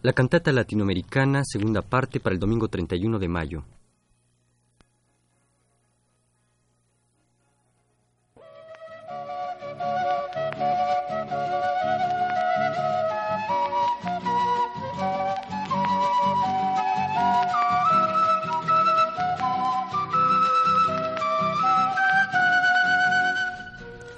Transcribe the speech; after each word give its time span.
La 0.00 0.12
cantata 0.12 0.52
latinoamericana, 0.52 1.42
segunda 1.44 1.82
parte 1.82 2.20
para 2.20 2.32
el 2.32 2.38
domingo 2.38 2.68
31 2.68 3.18
de 3.18 3.28
mayo. 3.28 3.64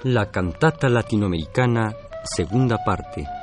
La 0.03 0.29
cantata 0.29 0.89
latinoamericana, 0.89 1.95
segunda 2.23 2.77
parte. 2.85 3.40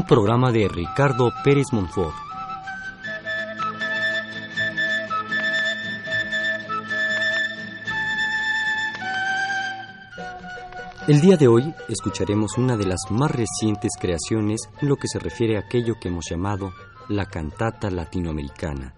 Un 0.00 0.06
programa 0.06 0.50
de 0.50 0.66
Ricardo 0.66 1.30
Pérez 1.44 1.66
Monfort. 1.72 2.14
El 11.06 11.20
día 11.20 11.36
de 11.36 11.48
hoy 11.48 11.74
escucharemos 11.90 12.56
una 12.56 12.78
de 12.78 12.86
las 12.86 13.00
más 13.10 13.30
recientes 13.30 13.92
creaciones 14.00 14.62
en 14.80 14.88
lo 14.88 14.96
que 14.96 15.06
se 15.06 15.18
refiere 15.18 15.58
a 15.58 15.66
aquello 15.66 15.96
que 16.00 16.08
hemos 16.08 16.24
llamado 16.30 16.72
la 17.10 17.26
cantata 17.26 17.90
latinoamericana. 17.90 18.94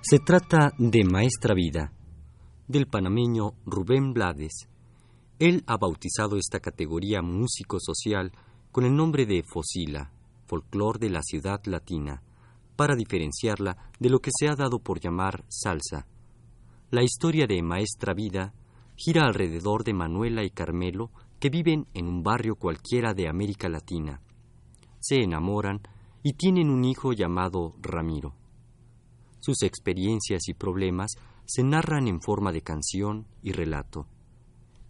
Se 0.00 0.20
trata 0.20 0.74
de 0.78 1.02
Maestra 1.02 1.54
Vida, 1.54 1.92
del 2.68 2.86
panameño 2.86 3.54
Rubén 3.66 4.12
Blades. 4.12 4.68
Él 5.40 5.64
ha 5.66 5.76
bautizado 5.76 6.36
esta 6.36 6.60
categoría 6.60 7.20
músico-social 7.20 8.30
con 8.74 8.84
el 8.84 8.96
nombre 8.96 9.24
de 9.24 9.44
Fosila, 9.44 10.10
folclor 10.46 10.98
de 10.98 11.10
la 11.10 11.22
ciudad 11.22 11.60
latina, 11.64 12.22
para 12.76 12.96
diferenciarla 12.96 13.76
de 13.98 14.10
lo 14.10 14.20
que 14.20 14.30
se 14.36 14.48
ha 14.48 14.54
dado 14.54 14.78
por 14.78 15.00
llamar 15.00 15.44
salsa. 15.48 16.06
La 16.90 17.02
historia 17.02 17.46
de 17.46 17.62
Maestra 17.62 18.14
Vida 18.14 18.54
gira 18.96 19.24
alrededor 19.24 19.84
de 19.84 19.94
Manuela 19.94 20.44
y 20.44 20.50
Carmelo, 20.50 21.10
que 21.40 21.50
viven 21.50 21.86
en 21.94 22.06
un 22.06 22.22
barrio 22.22 22.56
cualquiera 22.56 23.14
de 23.14 23.28
América 23.28 23.68
Latina. 23.68 24.20
Se 25.00 25.16
enamoran 25.22 25.80
y 26.22 26.34
tienen 26.34 26.70
un 26.70 26.84
hijo 26.84 27.12
llamado 27.12 27.74
Ramiro. 27.80 28.34
Sus 29.40 29.62
experiencias 29.62 30.48
y 30.48 30.54
problemas 30.54 31.16
se 31.44 31.62
narran 31.62 32.08
en 32.08 32.20
forma 32.22 32.52
de 32.52 32.62
canción 32.62 33.26
y 33.42 33.52
relato. 33.52 34.06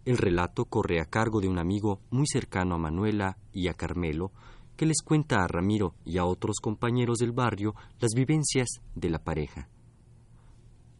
El 0.05 0.17
relato 0.17 0.65
corre 0.65 1.01
a 1.01 1.05
cargo 1.05 1.41
de 1.41 1.49
un 1.49 1.57
amigo 1.57 1.99
muy 2.11 2.27
cercano 2.27 2.75
a 2.75 2.77
Manuela 2.77 3.37
y 3.51 3.67
a 3.67 3.73
Carmelo, 3.73 4.31
que 4.75 4.85
les 4.85 5.01
cuenta 5.03 5.43
a 5.43 5.47
Ramiro 5.47 5.95
y 6.05 6.17
a 6.17 6.25
otros 6.25 6.57
compañeros 6.61 7.19
del 7.19 7.31
barrio 7.31 7.75
las 7.99 8.11
vivencias 8.15 8.67
de 8.93 9.09
la 9.09 9.19
pareja. 9.19 9.69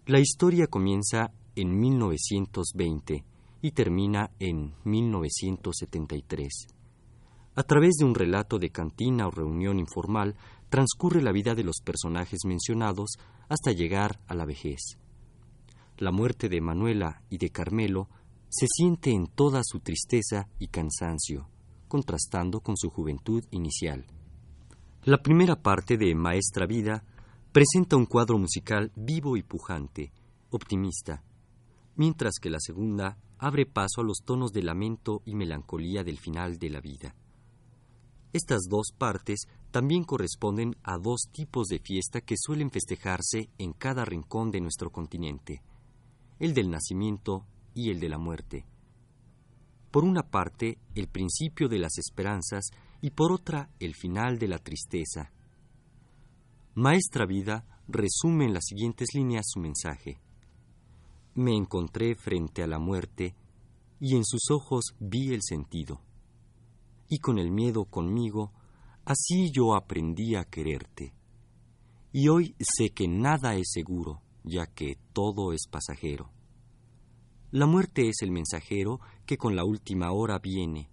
La 0.06 0.20
historia 0.20 0.68
comienza 0.68 1.32
en 1.56 1.80
1920 1.80 3.26
y 3.62 3.72
termina 3.72 4.32
en 4.40 4.76
1973. 4.84 6.68
A 7.56 7.64
través 7.64 7.96
de 7.96 8.06
un 8.06 8.14
relato 8.14 8.60
de 8.60 8.70
cantina 8.70 9.28
o 9.28 9.32
reunión 9.32 9.80
informal, 9.80 10.36
transcurre 10.70 11.22
la 11.22 11.32
vida 11.32 11.56
de 11.56 11.64
los 11.64 11.78
personajes 11.84 12.42
mencionados 12.46 13.18
hasta 13.48 13.72
llegar 13.72 14.20
a 14.28 14.36
la 14.36 14.46
vejez. 14.46 14.98
La 15.98 16.12
muerte 16.12 16.50
de 16.50 16.60
Manuela 16.60 17.24
y 17.30 17.38
de 17.38 17.50
Carmelo 17.50 18.10
se 18.50 18.68
siente 18.70 19.12
en 19.12 19.28
toda 19.28 19.62
su 19.64 19.80
tristeza 19.80 20.48
y 20.60 20.68
cansancio, 20.68 21.48
contrastando 21.88 22.62
con 22.62 22.78
su 22.78 22.90
juventud 22.90 23.44
inicial. 23.52 24.06
La 25.04 25.22
primera 25.22 25.56
parte 25.56 25.98
de 25.98 26.16
Maestra 26.16 26.66
Vida 26.66 27.04
presenta 27.52 27.96
un 27.96 28.06
cuadro 28.06 28.38
musical 28.38 28.92
vivo 28.96 29.38
y 29.38 29.44
pujante, 29.44 30.12
optimista, 30.50 31.24
mientras 31.96 32.40
que 32.42 32.50
la 32.50 32.60
segunda 32.60 33.18
abre 33.38 33.66
paso 33.66 34.02
a 34.02 34.04
los 34.04 34.20
tonos 34.26 34.52
de 34.52 34.64
lamento 34.64 35.22
y 35.26 35.36
melancolía 35.36 36.04
del 36.04 36.18
final 36.18 36.58
de 36.58 36.70
la 36.70 36.82
vida. 36.82 37.16
Estas 38.34 38.64
dos 38.70 38.88
partes 38.98 39.48
también 39.72 40.04
corresponden 40.04 40.76
a 40.84 40.98
dos 40.98 41.30
tipos 41.32 41.68
de 41.68 41.80
fiesta 41.80 42.22
que 42.22 42.36
suelen 42.38 42.72
festejarse 42.72 43.50
en 43.58 43.74
cada 43.74 44.06
rincón 44.06 44.52
de 44.52 44.62
nuestro 44.62 44.90
continente, 44.92 45.62
el 46.40 46.54
del 46.54 46.70
nacimiento 46.70 47.46
y 47.74 47.92
el 47.92 48.00
de 48.00 48.10
la 48.10 48.18
muerte. 48.18 48.66
Por 49.96 50.04
una 50.04 50.24
parte, 50.24 50.78
el 50.94 51.08
principio 51.08 51.70
de 51.70 51.80
las 51.80 51.98
esperanzas 51.98 52.66
y 53.00 53.12
por 53.12 53.32
otra, 53.32 53.70
el 53.80 53.96
final 53.96 54.38
de 54.38 54.50
la 54.50 54.60
tristeza. 54.60 55.32
Maestra 56.74 57.26
Vida 57.26 57.66
resume 57.88 58.44
en 58.44 58.54
las 58.54 58.66
siguientes 58.66 59.14
líneas 59.14 59.46
su 59.48 59.62
mensaje. 59.62 60.20
Me 61.36 61.56
encontré 61.56 62.14
frente 62.16 62.62
a 62.62 62.68
la 62.68 62.78
muerte 62.78 63.38
y 64.02 64.18
en 64.18 64.26
sus 64.26 64.52
ojos 64.52 64.84
vi 65.00 65.34
el 65.34 65.40
sentido 65.42 66.02
y 67.08 67.20
con 67.20 67.40
el 67.40 67.50
miedo 67.50 67.86
conmigo, 67.86 68.52
así 69.06 69.50
yo 69.50 69.76
aprendí 69.76 70.36
a 70.36 70.44
quererte. 70.44 71.14
Y 72.12 72.28
hoy 72.28 72.54
sé 72.60 72.90
que 72.90 73.08
nada 73.08 73.56
es 73.56 73.72
seguro, 73.72 74.22
ya 74.44 74.66
que 74.66 74.98
todo 75.14 75.54
es 75.54 75.70
pasajero. 75.72 76.34
La 77.52 77.66
muerte 77.66 78.10
es 78.10 78.18
el 78.22 78.32
mensajero 78.32 79.00
que 79.26 79.38
con 79.38 79.56
la 79.56 79.64
última 79.64 80.12
hora 80.12 80.40
viene, 80.40 80.90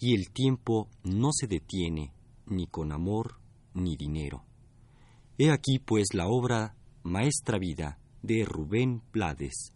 y 0.00 0.14
el 0.14 0.30
tiempo 0.30 0.88
no 1.02 1.30
se 1.32 1.46
detiene, 1.46 2.12
ni 2.46 2.66
con 2.66 2.92
amor 2.92 3.38
ni 3.74 3.96
dinero. 3.96 4.44
He 5.38 5.50
aquí 5.50 5.78
pues 5.78 6.14
la 6.14 6.26
obra 6.28 6.76
Maestra 7.02 7.58
Vida 7.58 7.98
de 8.22 8.44
Rubén 8.44 9.02
Blades. 9.12 9.74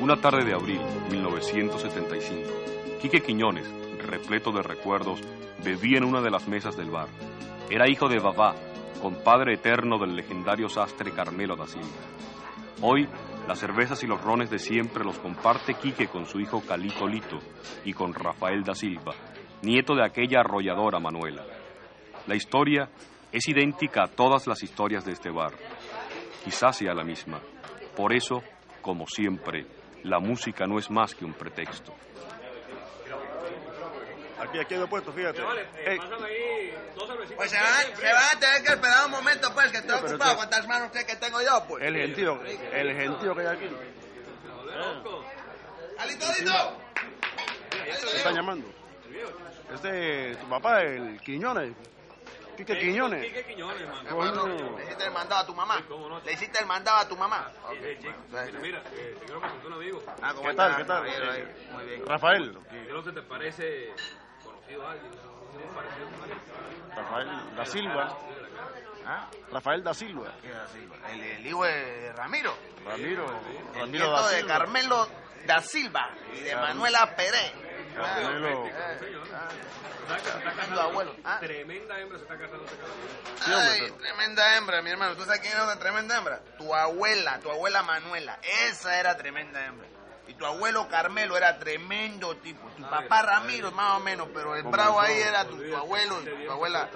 Una 0.00 0.16
tarde 0.16 0.46
de 0.46 0.54
abril 0.54 0.80
1975, 1.10 2.50
Quique 3.02 3.20
Quiñones, 3.20 3.70
repleto 3.98 4.50
de 4.50 4.62
recuerdos, 4.62 5.20
bebía 5.62 5.98
en 5.98 6.04
una 6.04 6.22
de 6.22 6.30
las 6.30 6.48
mesas 6.48 6.74
del 6.74 6.90
bar. 6.90 7.08
Era 7.68 7.86
hijo 7.86 8.08
de 8.08 8.18
Babá, 8.18 8.54
compadre 9.02 9.56
eterno 9.56 9.98
del 9.98 10.16
legendario 10.16 10.70
sastre 10.70 11.12
Carmelo 11.12 11.54
da 11.54 11.66
Silva. 11.66 11.86
Hoy, 12.80 13.06
las 13.46 13.58
cervezas 13.58 14.02
y 14.02 14.06
los 14.06 14.22
rones 14.22 14.48
de 14.48 14.58
siempre 14.58 15.04
los 15.04 15.18
comparte 15.18 15.74
Quique 15.74 16.08
con 16.08 16.24
su 16.24 16.40
hijo 16.40 16.62
Calito 16.66 17.06
Lito 17.06 17.38
y 17.84 17.92
con 17.92 18.14
Rafael 18.14 18.64
da 18.64 18.74
Silva, 18.74 19.12
nieto 19.60 19.94
de 19.94 20.06
aquella 20.06 20.40
arrolladora 20.40 20.98
Manuela. 20.98 21.44
La 22.26 22.34
historia 22.34 22.88
es 23.30 23.46
idéntica 23.48 24.04
a 24.04 24.08
todas 24.08 24.46
las 24.46 24.62
historias 24.62 25.04
de 25.04 25.12
este 25.12 25.30
bar. 25.30 25.52
Quizás 26.42 26.78
sea 26.78 26.94
la 26.94 27.04
misma. 27.04 27.38
Por 27.94 28.14
eso, 28.14 28.42
como 28.80 29.06
siempre, 29.06 29.66
la 30.04 30.18
música 30.18 30.66
no 30.66 30.78
es 30.78 30.90
más 30.90 31.14
que 31.14 31.24
un 31.24 31.32
pretexto. 31.34 31.94
Aquí, 34.40 34.58
aquí 34.58 34.74
hay 34.74 34.86
puesto, 34.86 35.12
fíjate. 35.12 35.42
Vale, 35.42 35.62
eh, 35.76 35.98
ahí 36.24 36.74
dos 36.96 37.06
cervecitas. 37.08 37.36
Pues 37.36 37.50
se 37.50 37.56
van, 37.58 37.96
se 37.96 38.12
van 38.12 38.22
a 38.36 38.40
tener 38.40 38.62
que 38.64 38.72
esperar 38.72 39.04
un 39.04 39.10
momento, 39.10 39.52
pues, 39.52 39.70
que 39.70 39.78
estoy 39.78 39.96
pero 40.00 40.08
ocupado. 40.14 40.30
tú- 40.32 40.36
¿Cuántas 40.38 40.66
manos 40.66 40.90
cree 40.92 41.06
que 41.06 41.16
tengo 41.16 41.40
yo, 41.42 41.64
pues? 41.68 41.84
el 41.84 41.94
gentío, 41.96 42.40
el 42.72 42.96
gentío 42.96 43.34
que 43.34 43.40
hay 43.42 43.46
aquí. 43.48 43.66
¡Alito, 45.98 46.26
alito! 46.26 46.76
¿Te 48.10 48.16
están 48.16 48.34
llamando? 48.34 48.66
Este, 49.74 50.36
tu 50.36 50.48
papá, 50.48 50.82
el 50.82 51.20
Quiñones. 51.20 51.72
Quique 52.56 52.78
Quiñones. 52.78 53.24
Quique 53.26 53.44
Quiñones. 53.46 53.80
¿Le 53.80 54.84
hiciste 54.84 55.04
el 55.04 55.12
mandado 55.12 55.42
a 55.42 55.46
tu 55.46 55.54
mamá? 55.54 55.84
cómo 55.88 56.08
no. 56.08 56.20
¿Le 56.20 56.32
hiciste 56.32 56.58
el 56.60 56.66
mandado 56.66 56.98
a 56.98 57.08
tu 57.08 57.16
mamá? 57.16 57.50
Eh, 57.72 57.78
eh, 57.82 57.98
chico, 58.00 58.14
mira, 58.30 58.60
mira, 58.60 58.82
eh, 58.92 59.16
te 59.18 59.24
quiero 59.24 59.40
presentar 59.40 59.66
un 59.66 59.72
amigo. 59.74 60.02
Ah, 60.22 60.32
¿cómo 60.34 60.48
¿Qué 60.48 60.54
tal? 60.54 60.76
¿Qué 60.76 60.84
tal? 60.84 61.04
Ahí. 61.04 61.48
Muy 61.72 61.84
bien. 61.86 62.06
Rafael. 62.06 62.58
Yo 62.86 62.94
no 62.94 63.02
sé, 63.02 63.12
¿te 63.12 63.22
parece 63.22 63.94
conocido 64.44 64.86
a 64.86 64.90
alguien? 64.92 65.12
Rafael 66.96 67.28
da 67.56 67.66
Silva. 67.66 68.18
¿Ah? 69.06 69.28
Rafael 69.50 69.82
da 69.82 69.94
Silva. 69.94 70.32
¿Qué 70.42 70.48
era 70.48 70.64
así? 70.64 70.88
El, 71.12 71.20
el 71.20 71.46
hijo 71.46 71.64
de 71.64 72.12
Ramiro. 72.12 72.54
Ramiro. 72.84 73.24
El 73.74 73.80
Ramiro 73.80 73.86
nieto 73.86 74.10
da 74.10 74.28
de 74.28 74.36
Silva. 74.38 74.48
Carmelo 74.58 75.08
da 75.46 75.60
Silva 75.60 76.10
y 76.34 76.40
de 76.40 76.54
Manuela 76.54 77.14
Pérez. 77.16 77.52
Carmelo. 78.02 78.68
¿Sabes 80.08 80.22
que 80.22 80.30
se 80.30 80.38
está 80.38 80.50
Tu 80.50 80.56
casando? 80.56 80.80
abuelo. 80.80 81.16
¿Ah? 81.24 81.38
Tremenda 81.40 82.00
hembra 82.00 82.18
se 82.18 82.24
está 82.24 82.36
casando 82.38 82.64
este 82.64 83.52
Ay, 83.52 83.90
tremenda 83.98 84.56
hembra, 84.56 84.82
mi 84.82 84.90
hermano. 84.90 85.16
¿Tú 85.16 85.24
sabes 85.24 85.40
quién 85.40 85.52
era 85.52 85.64
una 85.64 85.78
tremenda 85.78 86.16
hembra? 86.18 86.40
Tu 86.58 86.74
abuela, 86.74 87.38
tu 87.40 87.50
abuela 87.50 87.82
Manuela. 87.82 88.38
Esa 88.68 88.98
era 88.98 89.16
tremenda 89.16 89.64
hembra. 89.64 89.86
Y 90.26 90.34
tu 90.34 90.46
abuelo 90.46 90.88
Carmelo 90.88 91.36
era 91.36 91.58
tremendo 91.58 92.36
tipo. 92.36 92.68
Tu 92.76 92.82
papá 92.88 93.22
Ramiro, 93.22 93.70
más 93.72 93.96
o 93.96 94.00
menos, 94.00 94.28
pero 94.34 94.54
el 94.56 94.62
bravo 94.64 95.00
ahí 95.00 95.18
era 95.20 95.44
tu, 95.44 95.56
tu 95.60 95.76
abuelo 95.76 96.20
y 96.22 96.44
tu 96.46 96.50
abuela. 96.52 96.88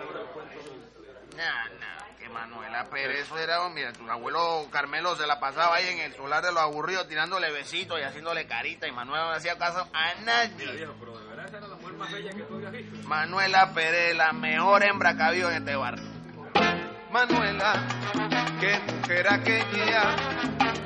Nah, 1.36 1.68
nah, 1.80 2.03
que 2.24 2.30
Manuela 2.30 2.88
Pérez, 2.88 3.26
eso 3.26 3.38
era, 3.38 3.68
mira, 3.68 3.92
tu 3.92 4.10
abuelo 4.10 4.66
Carmelo 4.70 5.14
se 5.14 5.26
la 5.26 5.38
pasaba 5.38 5.76
ahí 5.76 5.88
en 5.88 5.98
el 5.98 6.14
solar 6.14 6.42
de 6.42 6.52
los 6.52 6.62
aburridos 6.62 7.06
tirándole 7.06 7.52
besitos 7.52 8.00
y 8.00 8.02
haciéndole 8.02 8.46
carita 8.46 8.88
y 8.88 8.92
Manuela 8.92 9.24
no 9.24 9.32
hacía 9.32 9.58
caso 9.58 9.86
a 9.92 10.14
nadie. 10.22 10.72
Viejo, 10.72 10.94
pero 10.98 11.18
de 11.18 11.26
verdad 11.26 11.46
esa 11.46 11.58
era 11.58 11.68
la 11.68 11.76
mujer 11.76 11.92
más 11.94 12.12
bella 12.12 12.30
que 12.30 12.42
tú 12.44 12.54
habías 12.54 12.72
visto. 12.72 13.08
Manuela 13.08 13.74
Pérez, 13.74 14.16
la 14.16 14.32
mejor 14.32 14.84
hembra 14.84 15.14
que 15.14 15.22
ha 15.22 15.26
habido 15.26 15.50
en 15.50 15.56
este 15.56 15.76
barrio. 15.76 16.04
Manuela, 17.10 17.86
qué 18.58 18.80
mujer 18.92 19.28
aquella, 19.30 20.16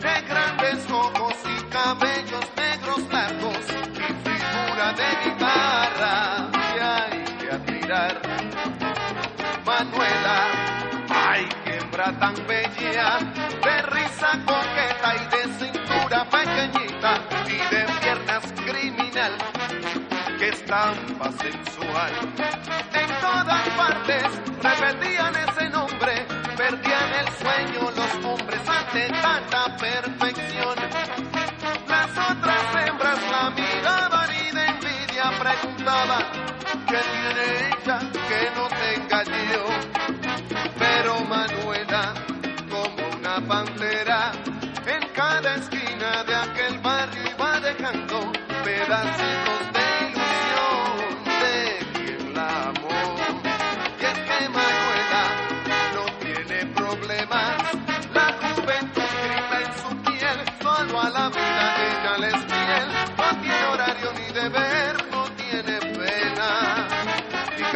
de 0.01 0.21
grandes 0.29 0.91
ojos 0.91 1.35
y 1.45 1.65
cabellos 1.71 2.45
negros 2.57 3.13
largos, 3.13 3.59
y 3.95 4.29
figura 4.29 4.93
de 4.93 5.31
guitarra 5.31 6.51
que 6.53 6.81
hay 6.81 7.25
que 7.39 7.51
admirar. 7.51 8.28
Tan 12.13 12.35
bella, 12.47 13.19
de 13.65 13.83
risa 13.83 14.31
coqueta 14.47 15.15
y 15.17 15.25
de 15.37 15.43
cintura 15.59 16.25
pequeñita, 16.31 17.21
y 17.47 17.75
de 17.75 17.87
piernas 18.01 18.53
criminal 18.65 19.33
que 20.39 20.49
estampa 20.49 21.31
sensual. 21.33 22.13
En 22.95 23.21
todas 23.21 23.69
partes 23.71 24.25
repetían 24.63 25.35
ese 25.37 25.69
nombre, 25.71 26.27
perdían 26.57 27.13
el 27.21 27.29
sueño 27.35 27.91
los 27.91 28.25
hombres 28.25 28.61
ante 28.69 29.09
tanta 29.21 29.77
perfección. 29.77 30.77
Las 31.89 32.11
otras 32.31 32.87
hembras 32.87 33.19
la 33.31 33.51
miraban 33.51 34.31
y 34.31 34.55
de 34.55 34.67
envidia 34.67 35.31
preguntaban, 35.39 36.25
¿qué 36.87 37.01
tiene 37.13 37.69
ella 37.69 38.08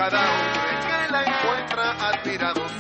cada 0.02 0.18
hombre 0.18 0.73
que 0.80 1.12
la 1.12 1.23
encuentra 1.23 1.92
admirado 2.09 2.72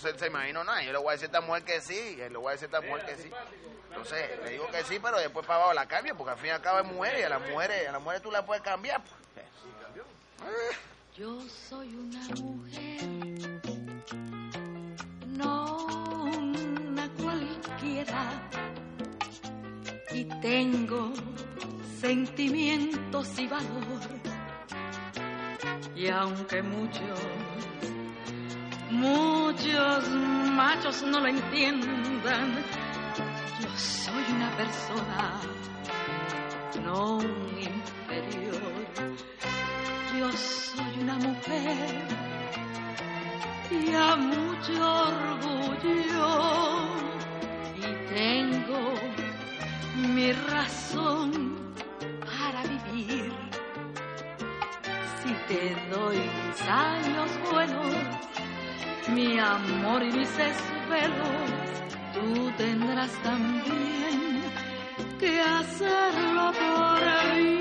entonces 0.00 0.14
él 0.14 0.18
se 0.18 0.26
imaginó 0.28 0.64
nada. 0.64 0.82
Yo 0.82 0.92
le 0.92 0.98
voy 0.98 1.08
a 1.08 1.12
decir 1.12 1.26
a 1.26 1.28
esta 1.28 1.40
mujer 1.42 1.62
que 1.64 1.80
sí, 1.82 1.94
y 1.94 2.16
le 2.16 2.36
voy 2.38 2.48
a 2.48 2.52
decir 2.52 2.68
a 2.72 2.78
esta 2.78 2.88
mujer 2.88 3.04
que 3.06 3.22
sí. 3.22 3.30
Entonces 3.88 4.38
le 4.42 4.50
digo 4.50 4.66
que 4.70 4.82
sí, 4.84 4.98
pero 5.02 5.18
después 5.18 5.46
para 5.46 5.58
abajo 5.58 5.74
la 5.74 5.86
cambia, 5.86 6.14
porque 6.14 6.32
al 6.32 6.38
fin 6.38 6.46
y 6.46 6.50
al 6.50 6.62
cabo 6.62 6.78
es 6.78 6.86
mujer 6.86 7.18
y 7.18 7.22
a 7.22 7.28
las 7.28 7.50
mujeres, 7.50 7.88
a 7.88 7.92
las 7.92 8.00
mujeres 8.00 8.22
tú 8.22 8.30
la 8.30 8.46
puedes 8.46 8.62
cambiar. 8.62 9.02
pues. 9.02 9.46
Yo 11.16 11.40
soy 11.68 11.94
una 11.94 12.20
mujer, 12.40 13.02
no 15.26 15.84
una 15.84 17.10
cualquiera, 17.20 18.48
y 20.12 20.24
tengo 20.40 21.12
sentimientos 22.00 23.38
y 23.38 23.46
valor. 23.48 24.00
Y 25.94 26.08
aunque 26.08 26.62
muchos, 26.62 27.20
muchos 28.90 30.08
machos 30.10 31.02
no 31.02 31.20
lo 31.20 31.26
entiendan, 31.26 32.56
yo 33.60 33.68
soy 33.76 34.24
una 34.34 34.50
persona, 34.56 35.40
no 36.84 37.16
un 37.16 37.48
inferior. 37.58 38.80
Yo 40.18 40.30
soy 40.32 40.98
una 41.02 41.16
mujer 41.16 42.08
y 43.70 43.94
a 43.94 44.16
mucho 44.16 44.72
orgullo 45.08 46.28
y 47.76 48.14
tengo 48.14 48.94
mi 50.08 50.32
razón 50.32 51.72
para 52.26 52.62
vivir. 52.64 53.32
Si 55.22 55.32
te 55.48 55.76
doy 55.94 56.18
mis 56.18 56.60
años 56.62 57.30
buenos, 57.50 57.94
mi 59.08 59.38
amor 59.38 60.02
y 60.02 60.12
mis 60.12 60.28
esfuerzos, 60.28 61.50
tú 62.14 62.50
tendrás 62.56 63.10
también 63.22 64.42
que 65.18 65.40
hacerlo 65.40 66.52
por 66.52 67.34
mí. 67.36 67.60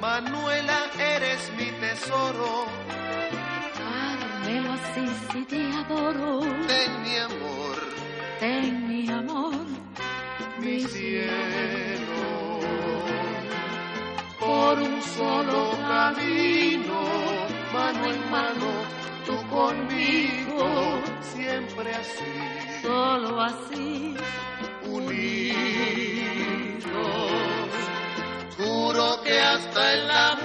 Manuela, 0.00 0.78
eres 0.98 1.52
mi 1.58 1.70
tesoro, 1.80 2.66
Carmelo, 3.76 4.72
así 4.72 5.06
sí 5.32 5.44
adoro. 5.88 6.40
ten 6.66 7.02
mi 7.02 7.16
amor, 7.18 7.78
Ten 8.40 8.88
mi 8.88 9.08
amor, 9.08 9.66
mi 10.58 10.80
cielo. 10.80 12.60
Por 14.38 14.78
un 14.78 15.02
solo 15.02 15.70
camino, 15.88 17.00
mano 17.72 18.06
en 18.06 18.30
mano, 18.30 18.70
tú 19.24 19.36
conmigo, 19.48 21.00
siempre 21.20 21.94
así, 21.94 22.82
solo 22.82 23.40
así. 23.40 24.14
unidos. 24.84 25.56
Juro 28.56 29.22
que 29.22 29.40
hasta 29.40 29.94
en 29.94 30.08
la 30.08 30.36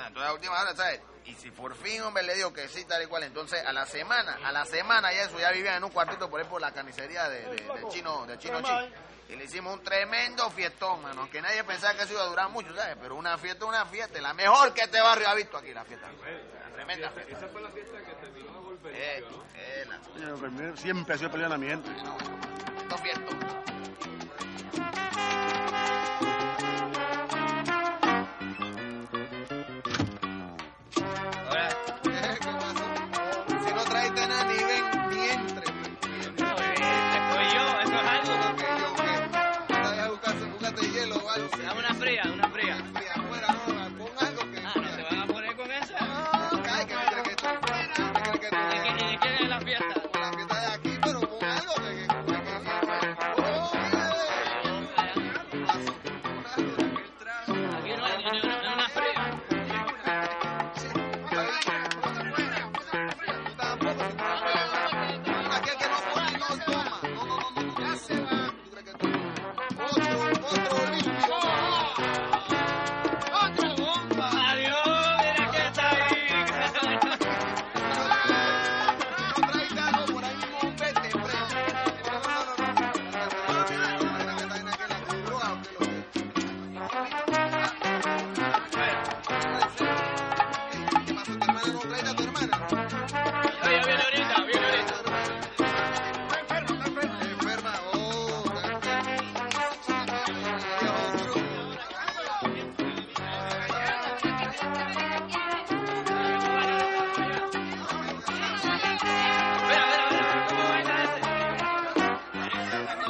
Ah, 0.00 0.06
entonces 0.08 0.30
a 0.30 0.34
última 0.34 0.60
hora, 0.60 0.74
¿sabes? 0.74 1.00
Y 1.26 1.34
si 1.34 1.50
por 1.50 1.76
fin, 1.76 2.00
hombre, 2.02 2.22
le 2.22 2.34
digo 2.34 2.52
que 2.52 2.66
sí, 2.68 2.84
tal 2.86 3.02
y 3.02 3.06
cual, 3.06 3.22
entonces 3.24 3.64
a 3.64 3.72
la 3.72 3.84
semana, 3.86 4.38
a 4.42 4.50
la 4.50 4.64
semana 4.64 5.12
ya 5.12 5.24
eso, 5.24 5.38
ya 5.38 5.50
vivían 5.52 5.76
en 5.76 5.84
un 5.84 5.90
cuartito 5.90 6.28
por 6.30 6.40
ahí 6.40 6.46
por 6.46 6.60
la 6.60 6.72
carnicería 6.72 7.28
de, 7.28 7.42
de- 7.42 7.56
del 7.74 7.88
chino, 7.90 8.26
del 8.26 8.38
chino 8.38 8.60
chi. 8.62 8.72
Y 9.28 9.36
le 9.36 9.44
hicimos 9.44 9.74
un 9.74 9.84
tremendo 9.84 10.50
fiestón, 10.50 11.02
mano, 11.02 11.28
que 11.30 11.40
nadie 11.40 11.62
pensaba 11.62 11.94
que 11.94 12.02
eso 12.02 12.14
iba 12.14 12.22
a 12.22 12.26
durar 12.26 12.48
mucho, 12.48 12.74
¿sabes? 12.74 12.96
Pero 13.00 13.14
una 13.14 13.38
fiesta, 13.38 13.64
una 13.64 13.86
fiesta, 13.86 14.20
la 14.20 14.34
mejor 14.34 14.72
que 14.74 14.80
este 14.82 15.00
barrio 15.00 15.28
ha 15.28 15.34
visto 15.34 15.56
aquí, 15.58 15.72
la 15.72 15.84
fiesta. 15.84 16.08
La 16.08 16.74
tremenda 16.74 17.10
fiesta. 17.10 17.32
Esa 17.36 17.48
fue 17.48 17.60
la 17.60 17.70
fiesta 17.70 17.98
que 17.98 18.12
terminó 18.14 18.50
a 18.50 18.60
golpe. 18.60 18.90
Eh, 18.92 19.24
eh, 19.54 19.86
la- 19.86 20.76
Siempre 20.76 21.14
ha 21.14 21.18
sido 21.18 21.30
peleando 21.30 21.54
a 21.54 21.58
mi 21.58 21.68
gente. 21.68 21.90
Esto 21.90 22.98
fiestón. 22.98 23.38
Eh, 23.42 23.59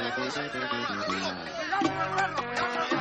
Vamos 0.01 0.37
a 0.37 0.49
cerrarlo, 0.49 2.43
voy 2.43 2.57
a 2.57 2.71
cerrarlo. 2.71 3.00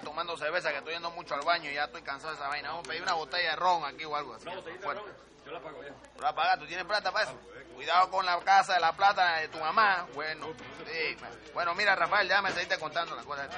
Tomando 0.00 0.36
cerveza, 0.36 0.70
que 0.70 0.78
estoy 0.78 0.94
yendo 0.94 1.10
mucho 1.10 1.34
al 1.34 1.42
baño 1.42 1.70
y 1.70 1.74
ya 1.74 1.84
estoy 1.84 2.02
cansado 2.02 2.32
de 2.32 2.38
esa 2.38 2.48
vaina. 2.48 2.70
Vamos 2.70 2.86
a 2.86 2.88
pedir 2.88 3.02
una 3.02 3.14
botella 3.14 3.50
de 3.50 3.56
ron 3.56 3.84
aquí 3.84 4.04
o 4.04 4.16
algo 4.16 4.34
así. 4.34 4.46
Fuerte. 4.82 5.02
Yo 5.44 5.52
la 5.52 5.60
pago 5.60 5.82
ya. 5.82 5.94
¿Tú 6.14 6.20
la 6.20 6.34
pagas? 6.34 6.58
¿Tú 6.58 6.66
tienes 6.66 6.84
plata 6.84 7.10
para 7.10 7.24
eso? 7.24 7.38
Cuidado 7.74 8.10
con 8.10 8.26
la 8.26 8.38
casa 8.40 8.74
de 8.74 8.80
la 8.80 8.92
plata 8.92 9.36
de 9.36 9.48
tu 9.48 9.58
mamá. 9.58 10.06
Bueno, 10.14 10.48
sí. 10.84 11.16
Bueno, 11.54 11.74
mira, 11.74 11.94
Rafael, 11.94 12.28
ya 12.28 12.42
me 12.42 12.50
seguiste 12.50 12.78
contando 12.78 13.14
las 13.14 13.24
cosas. 13.24 13.48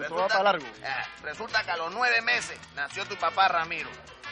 Esto 0.00 0.16
va 0.16 0.28
para 0.28 0.42
largo. 0.42 0.66
Ah, 0.84 1.06
resulta 1.22 1.62
que 1.62 1.70
a 1.70 1.76
los 1.76 1.92
nueve 1.92 2.20
meses 2.22 2.58
nació 2.74 3.06
tu 3.06 3.16
papá 3.16 3.48
Ramiro. 3.48 3.90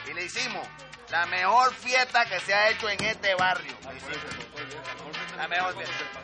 Y 0.08 0.14
le 0.14 0.24
hicimos 0.24 0.66
la 1.10 1.26
mejor 1.26 1.74
fiesta 1.74 2.24
que 2.24 2.40
se 2.40 2.54
ha 2.54 2.70
hecho 2.70 2.88
en 2.88 3.04
este 3.04 3.34
barrio. 3.34 3.76
Le 3.84 3.96
hicimos. 3.98 5.36
La 5.36 5.46
mejor 5.46 5.76
fiesta. 5.76 6.21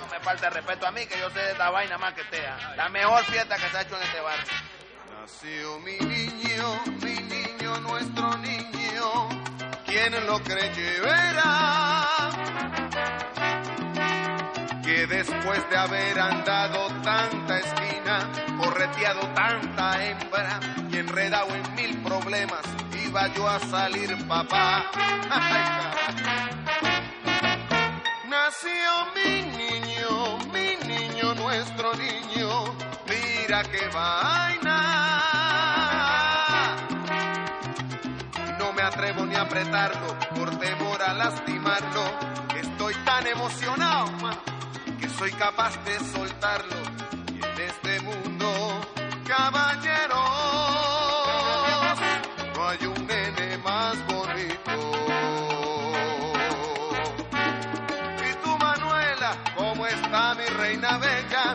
No 0.00 0.06
me 0.06 0.20
falta 0.20 0.50
respeto 0.50 0.86
a 0.86 0.90
mí, 0.90 1.06
que 1.06 1.18
yo 1.18 1.30
sé 1.30 1.40
de 1.40 1.52
esta 1.52 1.70
vaina 1.70 1.98
más 1.98 2.14
que. 2.14 2.22
¿ah? 2.46 2.74
La 2.76 2.88
mejor 2.88 3.24
fiesta 3.24 3.56
que 3.56 3.68
se 3.68 3.76
ha 3.76 3.82
hecho 3.82 3.96
en 3.96 4.02
este 4.02 4.20
barrio. 4.20 4.44
Nació 5.20 5.78
mi 5.80 5.98
niño, 5.98 6.82
mi 7.02 7.14
niño, 7.14 7.80
nuestro 7.80 8.36
niño, 8.38 9.28
quien 9.86 10.26
lo 10.26 10.38
cree 10.42 11.00
verá 11.00 12.30
que 14.90 15.06
después 15.06 15.70
de 15.70 15.76
haber 15.76 16.18
andado 16.18 16.88
tanta 17.02 17.58
esquina, 17.58 18.28
correteado 18.58 19.20
tanta 19.34 20.04
hembra 20.04 20.58
y 20.90 20.96
enredado 20.96 21.54
en 21.54 21.74
mil 21.74 22.02
problemas, 22.02 22.62
iba 23.04 23.28
yo 23.34 23.48
a 23.48 23.60
salir 23.60 24.26
papá. 24.26 24.90
Nació 28.50 28.90
mi 29.14 29.42
niño, 29.58 30.38
mi 30.52 30.74
niño, 30.84 31.34
nuestro 31.36 31.94
niño, 31.94 32.64
mira 33.08 33.62
qué 33.62 33.86
vaina. 33.94 34.76
No 38.58 38.72
me 38.72 38.82
atrevo 38.82 39.24
ni 39.24 39.36
a 39.36 39.42
apretarlo 39.42 40.18
por 40.34 40.50
temor 40.58 41.00
a 41.00 41.14
lastimarlo. 41.14 42.02
Estoy 42.60 42.94
tan 43.04 43.24
emocionado, 43.28 44.10
que 45.00 45.08
soy 45.10 45.30
capaz 45.34 45.76
de 45.84 46.00
soltarlo. 46.12 46.76
Y 47.32 47.44
en 47.44 47.60
este 47.68 48.00
mundo, 48.00 48.80
caballeros, 49.28 50.39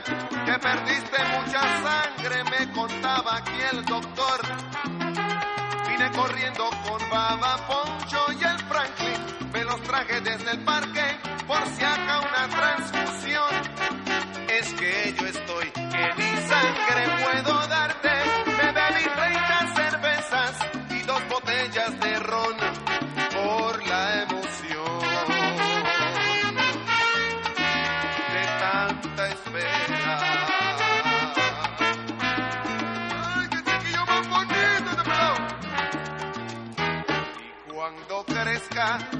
Que 0.03 0.59
perdiste 0.59 1.17
mucha 1.37 1.61
sangre, 1.83 2.43
me 2.43 2.71
contaba 2.73 3.37
aquí 3.37 3.57
el 3.71 3.85
doctor. 3.85 4.41
Vine 5.87 6.11
corriendo 6.11 6.69
con 6.85 7.09
Baba 7.09 7.55
Poncho 7.65 8.25
y 8.33 8.43
el 8.43 8.59
Franklin. 8.59 9.51
Me 9.53 9.63
los 9.63 9.81
traje 9.83 10.19
desde 10.19 10.51
el 10.51 10.59
parque 10.65 11.17
por 11.47 11.65
si 11.67 11.83
acá 11.85 12.19
una 12.19 12.47
transfusión. 12.49 13.55
Es 14.49 14.73
que 14.73 15.15
yo 15.17 15.27
estoy 15.27 15.71
que 15.71 16.13
ni 16.17 16.47
sangre 16.47 17.23
puedo 17.23 17.67
darte. 17.67 17.84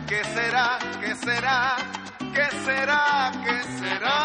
¿Qué 0.08 0.24
será? 0.24 0.80
¿Qué 1.00 1.16
será? 1.16 1.76
¿Qué 2.34 2.46
será? 2.66 3.32
¿Qué 3.44 3.64
será? 3.80 4.18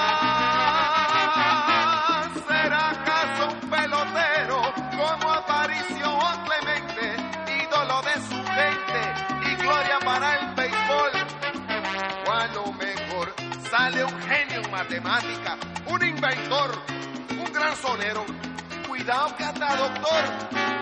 ¿Será 2.48 2.90
acaso 2.90 3.48
un 3.52 3.70
pelotero 3.70 4.62
como 4.96 5.32
Aparicio 5.32 6.08
o 6.08 6.44
Clemente, 6.44 7.16
ídolo 7.62 8.02
de 8.02 8.14
su 8.28 8.38
gente 8.58 9.00
y 9.50 9.56
gloria 9.56 9.98
para 10.04 10.38
el 10.38 10.54
béisbol? 10.54 11.10
O 12.56 12.72
mejor 12.72 13.34
sale 13.70 14.04
un 14.04 14.22
genio 14.22 14.60
en 14.64 14.70
matemática, 14.70 15.56
un 15.86 16.04
inventor, 16.04 16.70
un 17.30 17.52
gran 17.52 17.76
sonero. 17.76 18.24
Cuidado 18.88 19.36
que 19.36 19.44
hasta 19.44 19.76
doctor. 19.76 20.79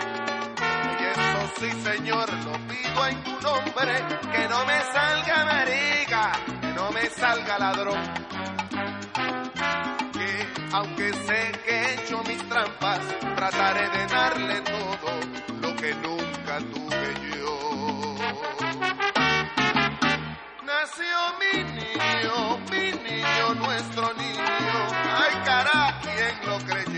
Sí, 1.57 1.69
señor, 1.83 2.31
lo 2.45 2.53
pido 2.67 3.07
en 3.07 3.23
tu 3.23 3.31
nombre, 3.41 4.03
que 4.31 4.47
no 4.47 4.65
me 4.65 4.79
salga 4.93 5.45
marica, 5.45 6.31
que 6.61 6.67
no 6.73 6.91
me 6.91 7.09
salga 7.09 7.59
ladrón. 7.59 8.13
Que 10.13 10.47
aunque 10.73 11.13
sé 11.13 11.51
que 11.65 11.71
he 11.71 11.93
hecho 11.95 12.23
mis 12.27 12.47
trampas, 12.47 12.99
trataré 13.35 13.89
de 13.89 14.07
darle 14.07 14.61
todo 14.61 15.11
lo 15.61 15.75
que 15.75 15.93
nunca 15.95 16.59
tuve 16.59 17.13
yo. 17.37 18.15
Nació 20.63 21.17
mi 21.41 21.63
niño, 21.63 22.57
mi 22.71 22.91
niño, 23.09 23.53
nuestro 23.55 24.13
niño. 24.13 24.87
Ay, 25.17 25.41
cara, 25.43 25.99
quien 26.01 26.49
lo 26.49 26.57
creye 26.59 26.88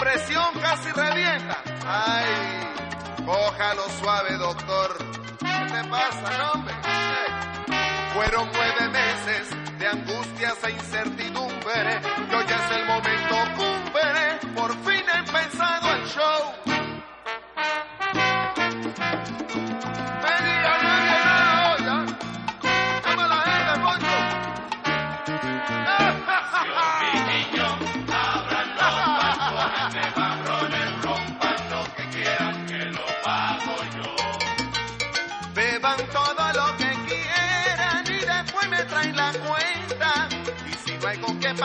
presión 0.00 0.54
casi 0.60 0.90
revienta. 0.92 1.62
Ay, 1.86 2.24
cójalo 3.24 3.82
suave, 4.00 4.36
doctor. 4.38 4.96
¿Qué 5.38 5.72
te 5.72 5.88
pasa, 5.88 6.52
hombre? 6.52 6.74
Fueron 8.14 8.48
nueve 8.52 8.88
meses 8.88 9.50
de 9.78 9.86
angustias 9.86 10.56
e 10.64 10.70
incertidumbre. 10.70 12.00
Y 12.30 12.34
hoy 12.34 12.44
es 12.44 12.76
el 12.76 12.86
momento 12.86 13.59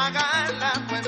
pagarla, 0.06 0.74
pues 0.88 1.04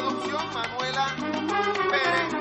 producción 0.00 0.42
Manuela 0.54 1.16
Pérez, 1.90 2.37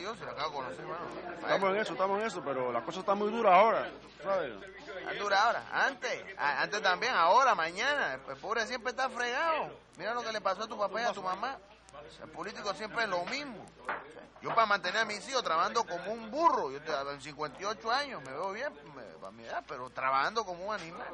yo, 0.00 0.14
lo 0.14 0.30
acabo 0.30 0.50
de 0.50 0.56
conocer, 0.56 0.84
bueno. 0.84 1.04
Estamos 1.40 1.70
en 1.70 1.76
eso, 1.76 1.92
estamos 1.92 2.20
en 2.20 2.26
eso, 2.26 2.42
pero 2.44 2.72
la 2.72 2.82
cosa 2.82 3.00
está 3.00 3.14
muy 3.14 3.30
dura 3.30 3.54
ahora, 3.54 3.90
¿sabes? 4.22 4.52
¿Es 5.10 5.18
dura 5.18 5.42
ahora? 5.42 5.64
Antes, 5.72 6.24
antes 6.38 6.82
también, 6.82 7.12
ahora, 7.14 7.54
mañana. 7.54 8.18
El 8.28 8.36
pobre 8.36 8.66
siempre 8.66 8.90
está 8.90 9.08
fregado. 9.10 9.70
Mira 9.96 10.14
lo 10.14 10.22
que 10.22 10.32
le 10.32 10.40
pasó 10.40 10.64
a 10.64 10.68
tu 10.68 10.78
papá 10.78 11.02
y 11.02 11.04
a 11.04 11.12
tu 11.12 11.22
mamá. 11.22 11.58
El 12.20 12.28
político 12.30 12.72
siempre 12.74 13.04
es 13.04 13.08
lo 13.08 13.24
mismo. 13.26 13.64
Yo 14.40 14.48
para 14.50 14.66
mantener 14.66 15.02
a 15.02 15.04
mis 15.04 15.26
hijos 15.28 15.44
trabajando 15.44 15.84
como 15.84 16.12
un 16.12 16.28
burro, 16.30 16.70
yo 16.72 16.80
te- 16.82 16.92
en 16.92 17.20
58 17.20 17.92
años, 17.92 18.20
me 18.24 18.32
veo 18.32 18.50
bien 18.50 18.72
para 19.20 19.30
mi 19.30 19.44
edad, 19.44 19.62
pero 19.68 19.88
trabajando 19.90 20.44
como 20.44 20.66
un 20.66 20.74
animal. 20.74 21.06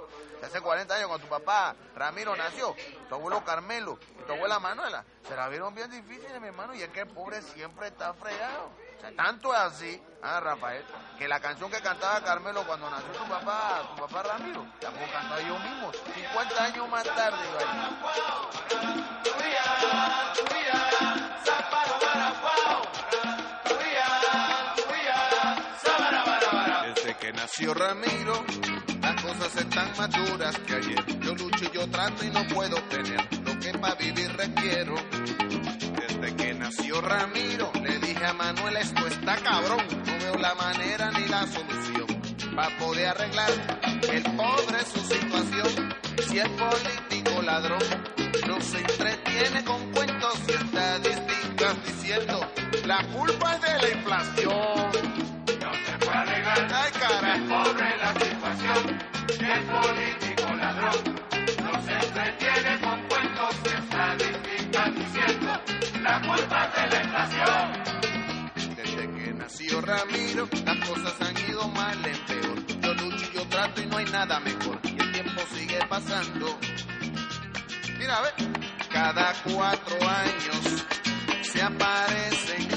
Hace 0.43 0.63
40 0.63 0.95
años 0.95 1.09
cuando 1.09 1.27
tu 1.27 1.31
papá 1.31 1.77
Ramiro 1.95 2.35
nació, 2.37 2.75
tu 3.09 3.15
abuelo 3.15 3.45
Carmelo 3.45 3.99
tu 4.27 4.33
abuela 4.33 4.59
Manuela, 4.59 5.05
se 5.27 5.35
la 5.37 5.49
vieron 5.49 5.75
bien 5.75 5.91
difíciles, 5.91 6.41
mi 6.41 6.49
hermano, 6.49 6.75
y 6.75 6.83
es 6.83 6.89
que 6.91 7.01
el 7.01 7.07
pobre 7.09 7.41
siempre 7.43 7.89
está 7.89 8.13
fregado. 8.15 8.71
O 8.99 9.01
sea, 9.01 9.15
tanto 9.15 9.55
es 9.55 9.61
así, 9.61 10.03
ah, 10.23 10.41
Rafael, 10.41 10.85
que 11.17 11.29
la 11.29 11.39
canción 11.39 11.71
que 11.71 11.81
cantaba 11.81 12.21
Carmelo 12.21 12.65
cuando 12.67 12.91
nació 12.91 13.13
tu 13.13 13.25
papá, 13.29 13.95
tu 13.95 14.03
papá 14.03 14.25
Ramiro, 14.25 14.67
la 14.83 14.91
puedo 14.91 15.13
cantar 15.13 15.41
yo 15.47 15.57
mismo, 15.61 15.93
50 15.93 16.65
años 16.65 16.89
más 16.89 17.05
tarde. 17.05 17.39
vaya. 17.55 17.93
Desde 26.95 27.15
que 27.19 27.33
nació 27.33 27.75
Ramiro, 27.75 28.45
las 29.01 29.23
cosas 29.23 29.57
están 29.57 29.97
más 29.97 30.11
duras 30.11 30.59
que 30.67 30.75
ayer. 30.75 31.21
Yo 31.21 31.35
lucho 31.37 31.65
y 31.67 31.71
yo 31.71 31.89
trato 31.89 32.25
y 32.25 32.31
no 32.31 32.45
puedo 32.49 32.83
tener 32.89 33.21
lo 33.45 33.59
que 33.61 33.79
para 33.79 33.95
vivir 33.95 34.37
requiero. 34.37 34.97
Desde 36.21 36.37
que 36.37 36.55
nació 36.55 37.01
Ramiro, 37.01 37.71
le 37.83 37.99
dije 38.01 38.25
a 38.25 38.33
Manuel, 38.33 38.77
esto 38.77 39.07
está 39.07 39.37
cabrón. 39.37 39.85
No 40.07 40.19
veo 40.19 40.35
la 40.37 40.55
manera 40.55 41.11
ni 41.13 41.27
la 41.29 41.47
solución 41.47 42.07
para 42.57 42.77
poder 42.79 43.09
arreglar 43.09 43.51
el 44.13 44.23
pobre 44.37 44.85
su 44.93 45.01
situación. 45.01 45.95
Si 46.29 46.39
el 46.39 46.51
político 46.51 47.43
ladrón 47.43 47.83
no 48.49 48.61
se 48.61 48.79
entretiene 48.79 49.65
con 49.65 49.93
cuentos 49.93 50.35
y 50.49 50.53
estadísticas 50.53 51.87
diciendo 51.87 52.41
la 52.85 52.99
culpa 53.13 53.55
es 53.55 53.61
de 53.61 53.79
la 53.79 53.89
inflación. 53.97 55.19
Ay, 56.11 56.93
cara. 56.99 57.35
El 57.35 57.43
pobre 57.45 57.97
la 57.99 58.13
situación, 58.15 58.99
el 59.41 59.63
político 59.65 60.28
Las 70.39 70.89
cosas 70.89 71.21
han 71.21 71.51
ido 71.51 71.67
mal 71.69 71.99
en 72.07 72.27
peor. 72.27 72.67
Yo 72.81 72.95
lucho 72.95 73.25
y 73.33 73.35
yo 73.35 73.45
trato 73.49 73.83
y 73.83 73.87
no 73.87 73.97
hay 73.97 74.05
nada 74.05 74.39
mejor. 74.39 74.79
Y 74.85 75.01
el 75.01 75.11
tiempo 75.13 75.43
sigue 75.53 75.81
pasando. 75.89 76.57
Mira, 77.99 78.19
a 78.19 78.23
ver, 78.23 78.35
cada 78.89 79.35
cuatro 79.43 79.97
años 80.09 80.85
se 81.43 81.61
aparecen 81.61 82.68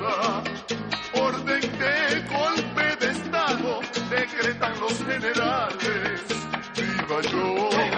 Orden 0.00 1.60
de 1.60 2.22
golpe 2.30 2.96
de 3.00 3.10
Estado 3.10 3.80
decretan 4.08 4.78
los 4.80 4.96
generales. 5.04 6.22
Viva 6.76 7.20
yo. 7.22 7.97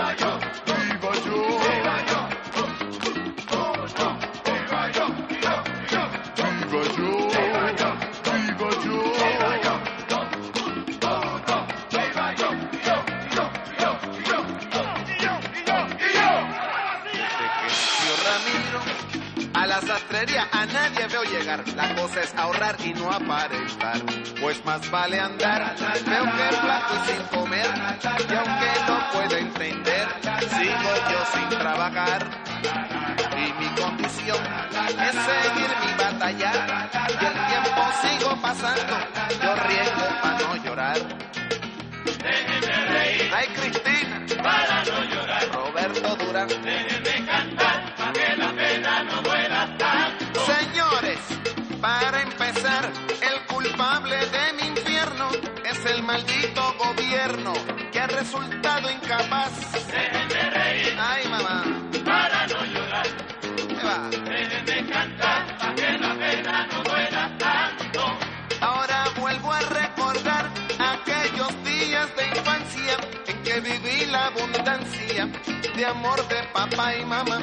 A 19.89 20.67
nadie 20.67 21.07
veo 21.07 21.23
llegar. 21.25 21.65
La 21.75 21.95
cosa 21.95 22.21
es 22.21 22.35
ahorrar 22.35 22.77
y 22.85 22.93
no 22.93 23.11
aparentar. 23.11 23.99
Pues 24.41 24.65
más 24.65 24.91
vale 24.91 25.19
andar, 25.19 25.75
veo 26.07 26.25
que 26.25 26.57
plato 26.61 26.95
y 26.95 27.09
sin 27.09 27.23
comer. 27.39 27.67
Y 28.29 28.35
aunque 28.35 28.71
no 28.87 29.11
puedo 29.13 29.37
entender, 29.37 30.09
sigo 30.51 30.93
yo 31.11 31.25
sin 31.33 31.49
trabajar. 31.59 32.31
Y 33.33 33.53
mi 33.61 33.69
condición 33.81 34.39
es 35.01 35.13
seguir 35.13 35.71
mi 35.87 35.93
batalla. 36.03 36.53
Y 37.09 37.25
el 37.25 37.47
tiempo 37.47 37.83
sigo 38.03 38.37
pasando, 38.43 38.99
yo 39.43 39.55
riego 39.55 40.21
para 40.23 40.39
no 40.39 40.57
llorar. 40.57 40.99
Ay, 43.33 43.47
Cristina, 43.55 44.27
para 44.43 44.85
no 44.85 45.05
llorar. 45.05 45.49
Roberto 45.53 46.17
Durán, 46.17 46.49
cantar, 47.27 47.70
maldito 56.21 56.75
gobierno 56.79 57.53
que 57.93 58.01
ha 58.01 58.07
resultado 58.07 58.91
incapaz. 58.91 59.53
Déjenme 59.87 60.51
reír. 60.51 60.99
Ay, 60.99 61.29
mamá. 61.29 61.65
Para 62.05 62.47
no 62.47 62.65
llorar. 62.67 63.07
¿Qué 63.57 63.87
va? 63.87 64.11
Cantar, 64.93 65.57
para 65.59 65.75
que 65.75 65.99
la 65.99 66.15
pena 66.15 66.67
no 66.67 66.83
duela 66.83 67.31
tanto. 67.39 68.19
Ahora 68.61 69.05
vuelvo 69.19 69.53
a 69.53 69.61
recordar 69.61 70.51
aquellos 70.79 71.65
días 71.65 72.09
de 72.17 72.27
infancia 72.27 72.97
en 73.27 73.43
que 73.43 73.61
viví 73.61 74.07
la 74.07 74.27
abundancia 74.27 75.29
de 75.77 75.87
amor 75.87 76.27
de 76.29 76.43
papá 76.53 76.97
y 76.97 77.05
mamá. 77.05 77.41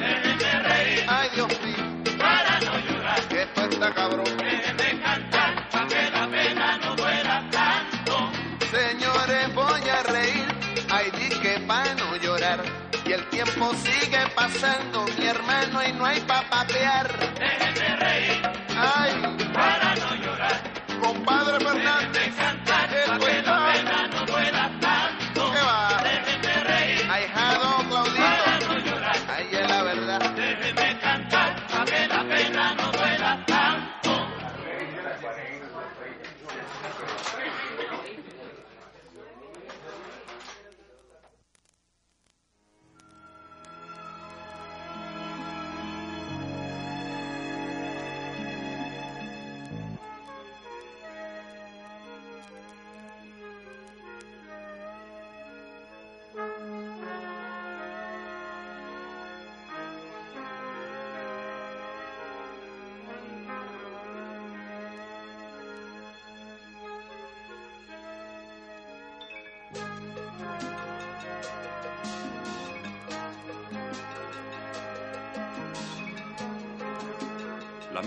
Ay, 1.08 1.30
Dios 1.34 1.48
mío. 1.62 2.16
Para 2.18 2.60
no 2.60 2.78
llorar. 2.78 3.20
Que 3.28 3.42
esto 3.42 3.64
está 3.64 3.94
cabrón. 3.94 4.37
El 13.18 13.30
tiempo 13.30 13.72
sigue 13.74 14.18
pasando, 14.34 15.04
mi 15.18 15.26
hermano, 15.26 15.80
y 15.86 15.92
no 15.92 16.06
hay 16.06 16.20
pa' 16.20 16.42
papear. 16.48 17.87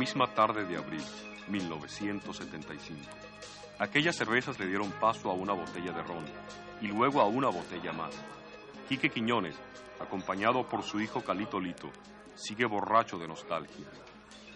Misma 0.02 0.34
tarde 0.34 0.66
de 0.66 0.78
abril, 0.78 1.04
1975. 1.48 3.00
Aquellas 3.78 4.16
cervezas 4.16 4.58
le 4.60 4.66
dieron 4.66 4.90
paso 4.94 5.30
a 5.30 5.36
una 5.36 5.54
botella 5.54 5.92
de 5.92 6.02
ron 6.02 6.26
y 6.82 6.88
luego 6.88 7.22
a 7.22 7.28
una 7.28 7.50
botella 7.50 7.94
más. 7.94 8.20
Quique 8.90 9.12
Quiñones, 9.12 9.56
acompañado 10.00 10.68
por 10.68 10.82
su 10.82 11.00
hijo 11.00 11.22
Calito 11.22 11.60
Lito, 11.60 11.92
sigue 12.34 12.66
borracho 12.66 13.20
de 13.20 13.28
nostalgia. 13.28 13.86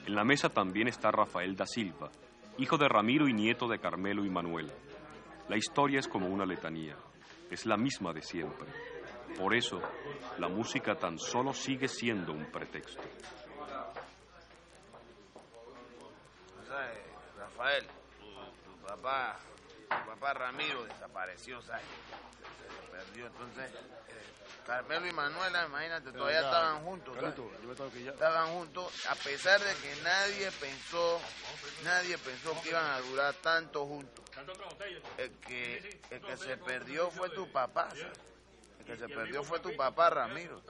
En 0.07 0.15
la 0.15 0.23
mesa 0.23 0.49
también 0.49 0.87
está 0.87 1.11
Rafael 1.11 1.55
da 1.55 1.67
Silva, 1.67 2.09
hijo 2.57 2.79
de 2.79 2.89
Ramiro 2.89 3.27
y 3.27 3.33
nieto 3.33 3.67
de 3.67 3.77
Carmelo 3.77 4.25
y 4.25 4.31
Manuela. 4.31 4.73
La 5.47 5.57
historia 5.57 5.99
es 5.99 6.07
como 6.07 6.25
una 6.25 6.47
letanía, 6.47 6.95
es 7.51 7.67
la 7.67 7.77
misma 7.77 8.13
de 8.13 8.23
siempre. 8.23 8.67
Por 9.37 9.53
eso, 9.53 9.79
la 10.39 10.47
música 10.47 10.95
tan 10.95 11.19
solo 11.19 11.53
sigue 11.53 11.87
siendo 11.87 12.33
un 12.33 12.45
pretexto. 12.45 13.03
¿Sabes, 16.76 16.97
Rafael? 17.38 17.88
Tu, 18.19 18.69
tu 18.69 18.86
papá, 18.86 19.39
tu 19.88 20.09
papá 20.09 20.34
Ramiro 20.34 20.84
desapareció, 20.84 21.61
¿sabes? 21.61 21.86
Se, 22.59 22.76
se 22.76 22.91
perdió. 22.91 23.28
Entonces, 23.28 23.71
eh, 24.09 24.26
Carmelo 24.67 25.07
y 25.07 25.13
Manuela, 25.13 25.65
imagínate, 25.67 26.11
todavía 26.11 26.41
ya, 26.41 26.47
estaban 26.47 26.84
juntos. 26.84 27.15
Carlito, 27.15 27.49
yo. 27.97 28.11
Estaban 28.11 28.47
juntos, 28.49 29.05
a 29.07 29.15
pesar 29.15 29.61
de 29.61 29.73
que 29.76 29.95
nadie 30.03 30.51
pensó, 30.51 31.21
nadie 31.86 32.17
pensó 32.17 32.61
que 32.61 32.69
iban 32.71 32.86
a 32.86 32.99
durar 32.99 33.34
tanto 33.36 33.86
juntos. 33.86 34.26
El 35.17 35.32
que, 35.39 36.01
el 36.09 36.21
que 36.21 36.36
se 36.36 36.57
perdió 36.57 37.09
fue 37.09 37.30
tu 37.30 37.49
papá, 37.53 37.89
¿sabes? 37.91 38.19
El 38.80 38.86
que 38.86 38.97
se 38.97 39.07
perdió 39.07 39.45
fue 39.45 39.61
tu 39.61 39.73
papá 39.78 40.09
Ramiro. 40.09 40.61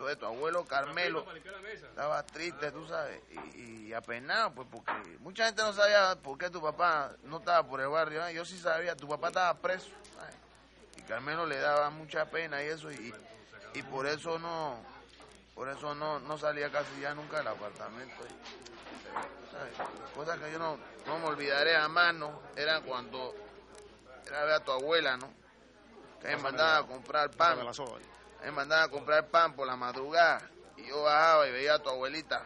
Entonces 0.00 0.18
tu 0.18 0.24
abuelo 0.24 0.64
Carmelo 0.64 1.26
estaba 1.74 2.22
triste, 2.22 2.72
tú 2.72 2.86
sabes, 2.88 3.20
y, 3.54 3.88
y 3.88 3.92
apenado, 3.92 4.50
pues 4.54 4.66
porque 4.70 4.92
mucha 5.18 5.44
gente 5.44 5.60
no 5.60 5.74
sabía 5.74 6.16
por 6.22 6.38
qué 6.38 6.48
tu 6.48 6.62
papá 6.62 7.12
no 7.24 7.36
estaba 7.36 7.68
por 7.68 7.82
el 7.82 7.88
barrio. 7.88 8.26
¿eh? 8.26 8.32
Yo 8.32 8.46
sí 8.46 8.58
sabía, 8.58 8.96
tu 8.96 9.06
papá 9.06 9.28
estaba 9.28 9.52
preso. 9.58 9.90
¿sabes? 10.16 10.34
Y 10.96 11.02
Carmelo 11.02 11.44
le 11.44 11.58
daba 11.58 11.90
mucha 11.90 12.24
pena 12.24 12.62
y 12.64 12.68
eso, 12.68 12.90
y, 12.90 13.14
y 13.74 13.82
por 13.82 14.06
eso 14.06 14.38
no, 14.38 14.78
por 15.54 15.68
eso 15.68 15.94
no, 15.94 16.18
no 16.18 16.38
salía 16.38 16.72
casi 16.72 16.98
ya 16.98 17.14
nunca 17.14 17.36
del 17.36 17.48
apartamento. 17.48 18.24
¿sabes? 19.52 19.90
Cosas 20.14 20.38
que 20.38 20.50
yo 20.50 20.58
no, 20.58 20.78
no 21.06 21.18
me 21.18 21.26
olvidaré 21.26 21.74
jamás, 21.74 22.14
¿no? 22.14 22.40
Era 22.56 22.80
cuando 22.80 23.34
era 24.26 24.44
ver 24.44 24.54
a 24.54 24.60
tu 24.60 24.72
abuela, 24.72 25.18
¿no? 25.18 25.30
Que 26.22 26.28
me 26.28 26.36
mandaba 26.38 26.78
a 26.78 26.86
comprar 26.86 27.28
pan. 27.32 27.36
Pásame 27.50 27.64
la 27.64 27.74
soga. 27.74 28.00
Me 28.42 28.50
mandaba 28.50 28.84
a 28.84 28.88
comprar 28.88 29.28
pan 29.28 29.54
por 29.54 29.66
la 29.66 29.76
madrugada 29.76 30.40
y 30.76 30.86
yo 30.86 31.02
bajaba 31.02 31.46
y 31.46 31.52
veía 31.52 31.74
a 31.74 31.78
tu 31.78 31.90
abuelita, 31.90 32.42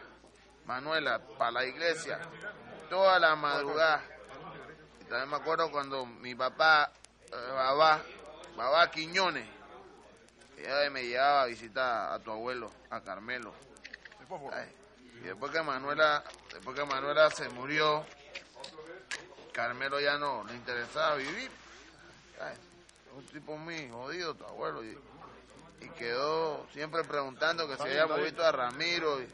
Manuela, 0.65 1.19
para 1.37 1.51
la 1.51 1.65
iglesia, 1.65 2.19
toda 2.89 3.19
la 3.19 3.35
madrugada. 3.35 4.03
Y 5.01 5.05
también 5.05 5.29
me 5.29 5.37
acuerdo 5.37 5.71
cuando 5.71 6.05
mi 6.05 6.35
papá, 6.35 6.91
eh, 7.31 7.51
Babá, 7.53 8.01
Babá 8.57 8.91
Quiñones, 8.91 9.47
ella 10.57 10.89
me 10.89 11.03
llevaba 11.03 11.43
a 11.43 11.45
visitar 11.45 12.13
a 12.13 12.19
tu 12.19 12.31
abuelo, 12.31 12.71
a 12.89 13.01
Carmelo. 13.01 13.53
Y 15.15 15.19
después 15.19 15.51
que 15.51 15.61
Manuela, 15.61 16.23
después 16.51 16.77
que 16.77 16.85
Manuela 16.85 17.29
se 17.29 17.47
murió, 17.49 18.05
Carmelo 19.53 19.99
ya 19.99 20.17
no 20.17 20.43
le 20.43 20.55
interesaba 20.55 21.15
vivir. 21.15 21.51
Ay, 22.41 22.57
un 23.15 23.25
tipo 23.27 23.55
muy 23.57 23.89
jodido 23.89 24.33
tu 24.33 24.45
abuelo 24.45 24.81
y 25.85 25.89
quedó 25.89 26.65
siempre 26.73 27.03
preguntando 27.03 27.67
que 27.67 27.73
está 27.73 27.85
bien. 28.15 28.25
visto 28.25 28.43
a 28.45 28.51
Ramiro 28.51 29.21
y 29.21 29.27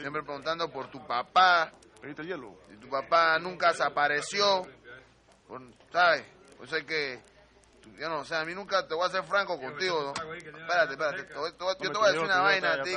siempre 0.00 0.22
preguntando 0.22 0.70
por 0.70 0.90
tu 0.90 1.06
papá 1.06 1.72
¿Pediste 2.00 2.24
hielo? 2.24 2.54
y 2.72 2.76
tu 2.76 2.88
papá 2.88 3.38
nunca 3.38 3.72
se 3.72 3.82
apareció 3.82 4.66
por- 5.48 5.62
¿sabes? 5.92 6.24
Pues 6.58 6.72
es 6.72 6.84
que 6.84 7.20
yo 7.98 8.08
no 8.08 8.24
sé, 8.24 8.34
a 8.34 8.44
mí 8.46 8.54
nunca 8.54 8.88
te 8.88 8.94
voy 8.94 9.06
a 9.06 9.10
ser 9.10 9.22
franco 9.24 9.60
contigo, 9.60 10.00
¿no? 10.02 10.12
Espérate, 10.62 10.92
espérate, 10.94 11.24
te 11.24 11.34
voy- 11.38 11.52
te 11.52 11.64
voy- 11.64 11.74
yo 11.80 11.92
te 11.92 11.98
voy 11.98 12.08
a 12.08 12.12
decir 12.12 12.24
una 12.24 12.40
vaina 12.40 12.72
a 12.72 12.82
ti 12.82 12.90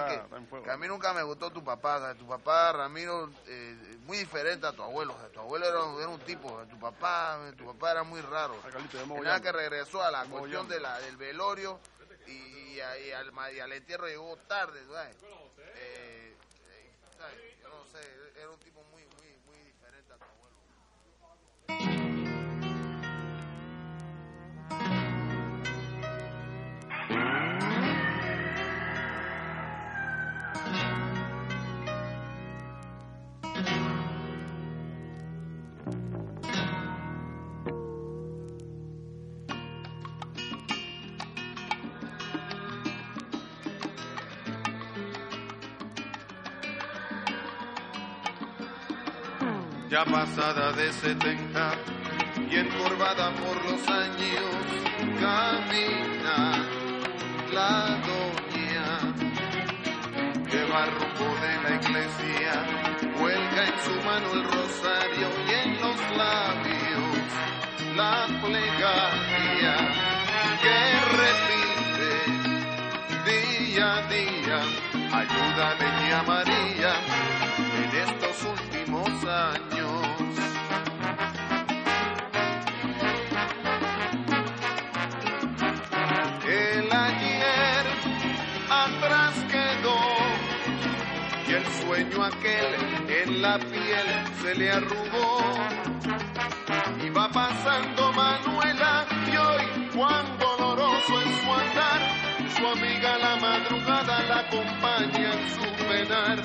que, 0.63 0.71
a 0.71 0.77
mí 0.77 0.87
nunca 0.87 1.13
me 1.13 1.23
gustó 1.23 1.51
tu 1.51 1.61
papá, 1.63 1.99
¿sabes? 1.99 2.17
Tu 2.17 2.25
papá, 2.27 2.71
Ramiro, 2.71 3.29
eh, 3.47 3.97
muy 4.05 4.17
diferente 4.19 4.65
a 4.65 4.71
tu 4.71 4.81
abuelo, 4.81 5.13
o 5.13 5.19
sea, 5.19 5.27
tu 5.29 5.41
abuelo 5.41 5.65
era, 5.67 5.79
era 5.99 6.07
un 6.07 6.19
tipo, 6.21 6.53
o 6.53 6.61
sea, 6.63 6.69
tu 6.69 6.79
papá, 6.79 7.37
tu 7.57 7.65
papá 7.65 7.91
era 7.91 8.03
muy 8.03 8.21
raro. 8.21 8.55
Nada 9.25 9.41
que 9.41 9.51
regresó 9.51 10.01
a 10.01 10.09
la 10.09 10.23
cuestión 10.39 10.67
de 10.69 10.79
la, 10.79 10.99
del 11.01 11.17
velorio 11.17 11.79
y, 12.27 12.31
y, 12.31 12.75
y 12.75 13.11
al, 13.11 13.31
y 13.53 13.59
al 13.59 13.71
entierro 13.73 14.07
llegó 14.07 14.37
tarde, 14.47 14.79
¿sabes? 14.87 15.15
Eh, 15.75 16.35
eh, 16.69 16.91
¿sabes? 17.17 17.56
Ya 49.97 50.05
pasada 50.05 50.73
de 50.73 50.93
70 50.93 51.71
y 52.51 52.55
encorvada 52.55 53.31
por 53.31 53.57
los 53.65 53.81
años, 53.89 54.55
camina 55.19 56.37
la 57.51 57.97
doña. 58.05 58.89
Que 60.51 60.61
va 60.71 60.85
rumbo 60.85 61.29
de 61.45 61.53
la 61.63 61.71
iglesia, 61.81 62.53
cuelga 63.19 63.61
en 63.71 63.77
su 63.85 63.95
mano 64.05 64.27
el 64.33 64.43
rosario 64.43 65.27
y 65.47 65.49
en 65.63 65.69
los 65.81 65.99
labios 66.21 67.27
la 67.95 68.15
plegaria 68.43 69.75
que 70.63 70.77
repite 71.21 72.13
día 73.31 73.87
a 73.95 74.01
día, 74.15 74.59
ayúdame 75.11 75.87
niña 76.01 76.19
María 76.23 77.36
sueño 91.97 92.23
aquel 92.23 92.75
en 93.09 93.41
la 93.41 93.57
piel 93.57 94.07
se 94.41 94.55
le 94.55 94.71
arrugó. 94.71 95.41
Va 97.17 97.29
pasando 97.29 98.13
Manuela 98.13 99.07
y 99.31 99.37
hoy 99.37 99.89
cuán 99.95 100.37
doloroso 100.37 101.21
es 101.21 101.41
su 101.41 101.51
andar, 101.51 102.01
su 102.55 102.67
amiga 102.67 103.17
la 103.17 103.35
madrugada 103.37 104.21
la 104.29 104.39
acompaña 104.41 105.33
en 105.33 105.49
su 105.49 105.67
penar 105.87 106.37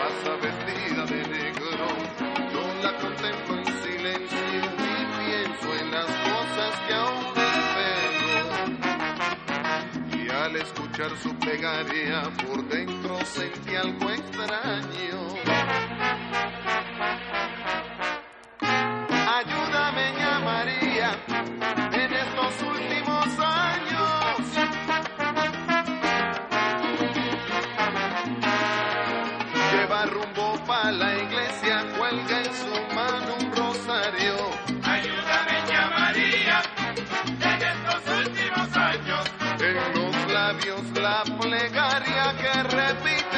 pasa 0.00 0.36
vestida 0.40 1.04
de 1.04 1.19
su 11.08 11.34
plegaria 11.36 12.22
por 12.44 12.62
dentro 12.68 13.18
sentí 13.24 13.74
algo 13.74 14.10
extraño. 14.10 15.34
Ayúdame, 19.38 20.12
ña 20.18 20.40
María, 20.40 21.10
en 21.92 22.12
que 42.90 43.29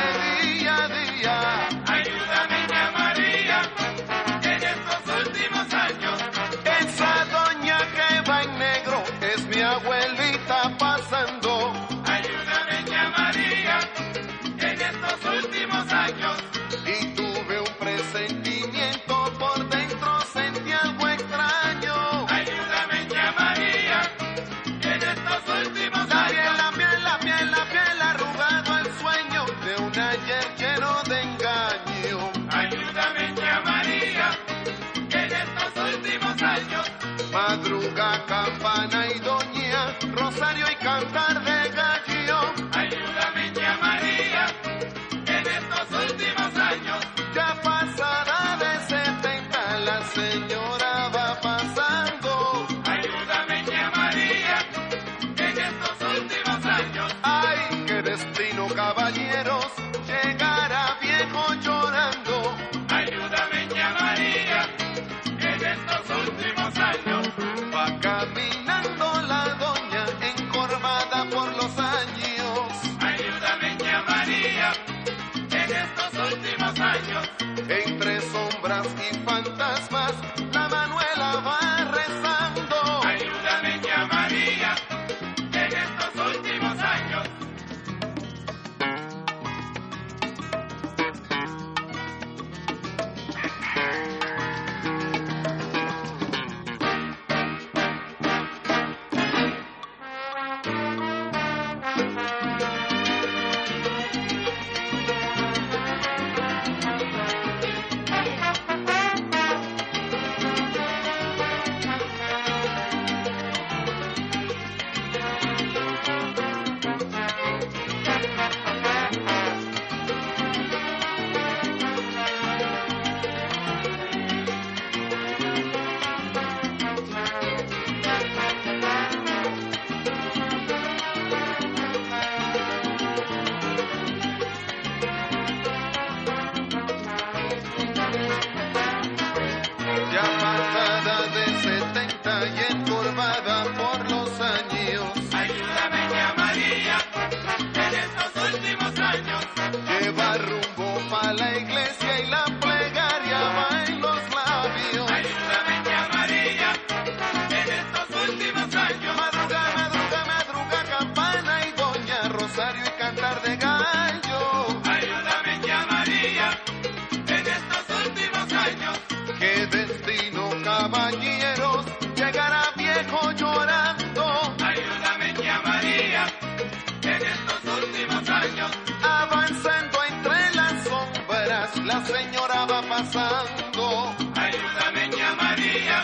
pasando. 182.88 184.14
Ayúdame, 184.34 185.08
ña 185.16 185.34
María, 185.36 186.02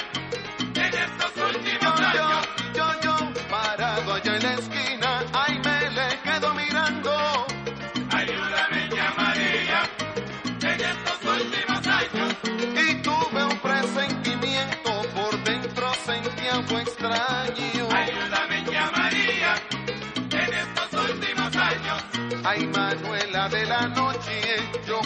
en 0.75 0.95
estos 1.07 1.33
últimos 1.49 2.01
Yo, 2.01 2.07
años. 2.07 2.49
yo, 2.75 2.87
yo, 3.03 3.15
parado 3.49 4.15
allá 4.15 4.37
en 4.37 4.43
la 4.43 4.53
esquina, 4.55 5.11
ay 5.33 5.59
me 5.65 5.91
le 5.91 6.09
quedo 6.25 6.55
mirando. 6.55 7.13
Ayúdame, 8.11 8.89
ña 8.97 9.15
María, 9.17 9.81
en 10.73 10.81
estos 10.93 11.19
últimos 11.37 11.87
años. 11.87 12.31
Y 12.85 12.95
tuve 13.03 13.45
un 13.45 13.59
presentimiento, 13.59 14.91
por 15.15 15.45
dentro 15.45 15.95
sentía 16.07 16.53
algo 16.55 16.79
extraño. 16.79 17.89
Ayúdame, 18.03 18.63
ña 18.73 18.91
María, 18.97 19.55
en 20.43 20.55
estos 20.65 21.11
últimos 21.11 21.57
años. 21.57 21.99
Ay 22.45 22.67
Manuela 22.67 23.49
de 23.49 23.67
la 23.67 23.89
noche, 23.89 24.41
yo 24.87 25.01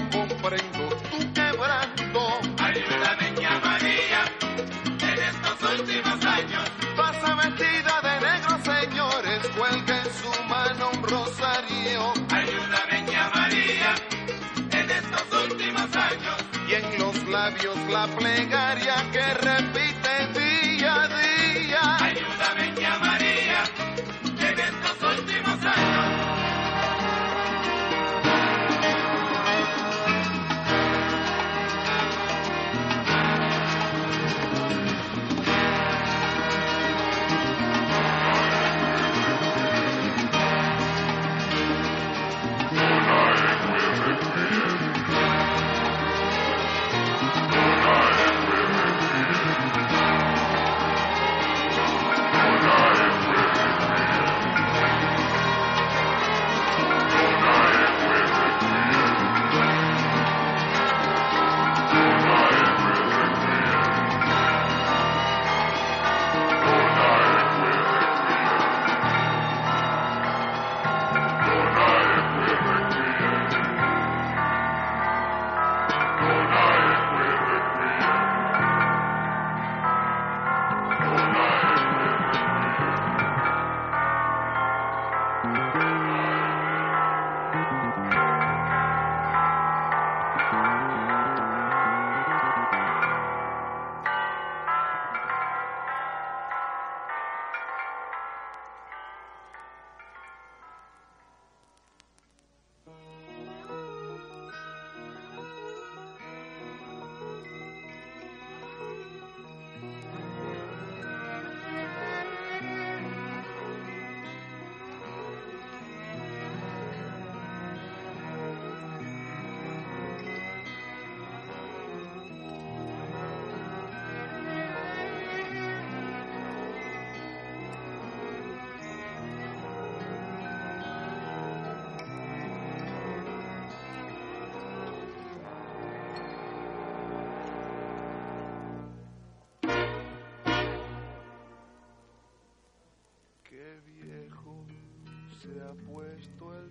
la 17.92 18.06
plegaria 18.16 18.94
que 19.12 19.34
repite 19.34 19.71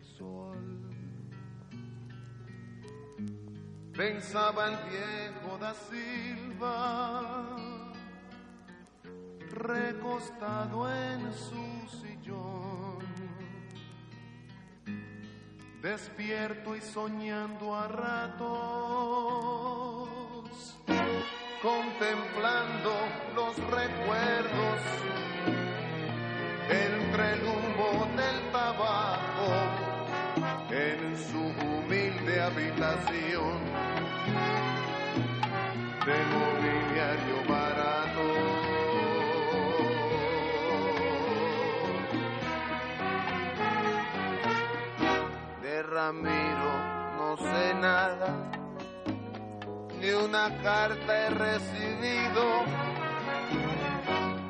sol. 0.04 0.82
Pensaba 3.96 4.68
el 4.70 4.78
viejo 4.90 5.58
da 5.60 5.74
Silva, 5.74 7.56
recostado 9.50 10.90
en 10.90 11.34
su 11.34 11.88
sillón, 12.00 13.00
despierto 15.82 16.76
y 16.76 16.82
soñando 16.82 17.76
a 17.76 17.88
ratos, 17.88 18.48
contemplando 21.62 22.91
de 36.06 36.18
mobiliario 36.34 37.38
barato. 37.48 38.26
De 45.62 45.84
Ramiro 45.84 46.74
no 47.18 47.38
sé 47.38 47.74
nada, 47.76 48.52
ni 50.00 50.10
una 50.12 50.50
carta 50.62 51.18
he 51.18 51.30
recibido 51.30 52.44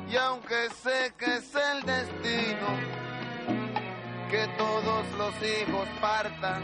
y 0.08 0.16
aunque 0.16 0.68
sé 0.82 1.12
que 1.18 1.36
es 1.36 1.54
el 1.54 1.82
destino 1.82 2.68
que 4.30 4.46
todos 4.56 5.04
los 5.18 5.34
hijos 5.42 5.88
partan, 6.00 6.62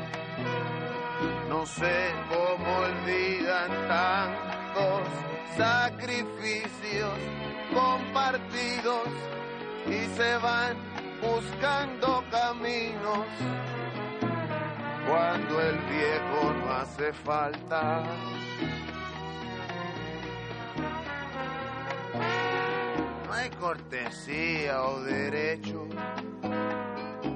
no 1.58 1.66
sé 1.66 2.14
cómo 2.28 2.76
olvidan 2.76 3.68
tantos 3.88 5.08
sacrificios 5.56 7.18
compartidos 7.74 9.08
y 9.88 10.16
se 10.16 10.36
van 10.36 10.76
buscando 11.20 12.22
caminos 12.30 13.26
cuando 15.08 15.60
el 15.60 15.78
viejo 15.78 16.54
no 16.60 16.72
hace 16.74 17.12
falta. 17.12 18.04
No 23.26 23.32
hay 23.32 23.50
cortesía 23.50 24.80
o 24.82 25.00
derecho 25.00 25.88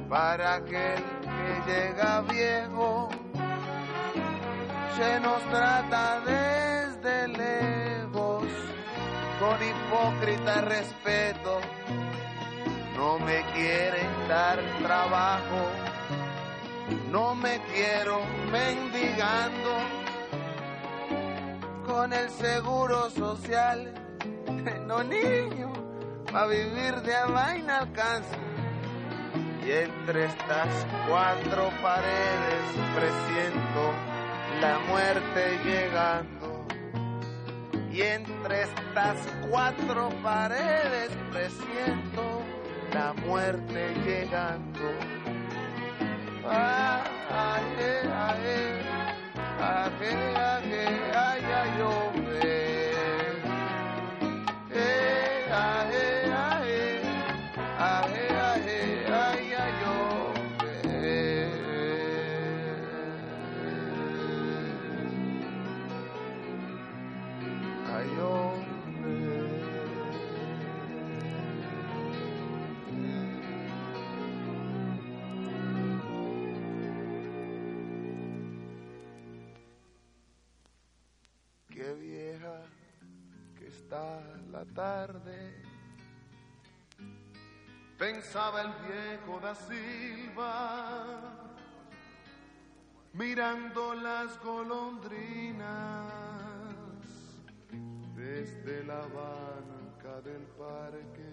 para 0.09 0.55
aquel 0.55 1.03
que 1.23 1.73
llega 1.73 2.21
viejo. 2.21 3.09
Se 4.97 5.21
nos 5.21 5.43
trata 5.45 6.21
desde 6.21 7.29
lejos, 7.29 8.45
con 9.41 9.57
hipócrita 9.63 10.61
respeto. 10.61 11.61
No 12.95 13.19
me 13.19 13.43
quieren 13.55 14.29
dar 14.29 14.61
trabajo, 14.83 15.67
no 17.11 17.35
me 17.35 17.59
quiero 17.73 18.21
mendigando. 18.51 19.71
Con 21.87 22.13
el 22.13 22.29
seguro 22.29 23.09
social, 23.11 23.95
no 24.87 25.03
niño, 25.03 25.73
a 26.35 26.47
vivir 26.47 27.01
de 27.01 27.17
a 27.17 27.27
vaina 27.27 27.79
alcanza. 27.79 28.37
Y 29.67 29.71
entre 29.71 30.27
estas 30.27 30.87
cuatro 31.09 31.71
paredes 31.81 32.65
presiento 32.95 34.12
la 34.63 34.79
muerte 34.79 35.59
llegando. 35.65 36.65
Y 37.93 38.01
entre 38.03 38.63
estas 38.63 39.17
cuatro 39.51 40.09
paredes 40.23 41.11
presiento 41.33 42.43
la 42.95 43.13
muerte 43.13 43.93
llegando. 44.07 44.81
Ah, 46.47 47.03
Pensaba 88.23 88.63
el 88.63 88.73
viejo 88.87 89.41
da 89.41 89.53
Silva, 89.53 91.19
mirando 93.15 93.95
las 93.95 94.39
golondrinas 94.45 96.13
desde 98.15 98.85
la 98.85 99.01
banca 99.01 100.21
del 100.23 100.43
parque. 100.57 101.33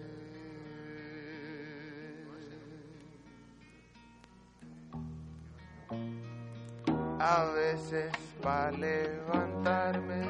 A 7.20 7.44
veces 7.54 8.12
para 8.42 8.72
levantarme 8.72 10.26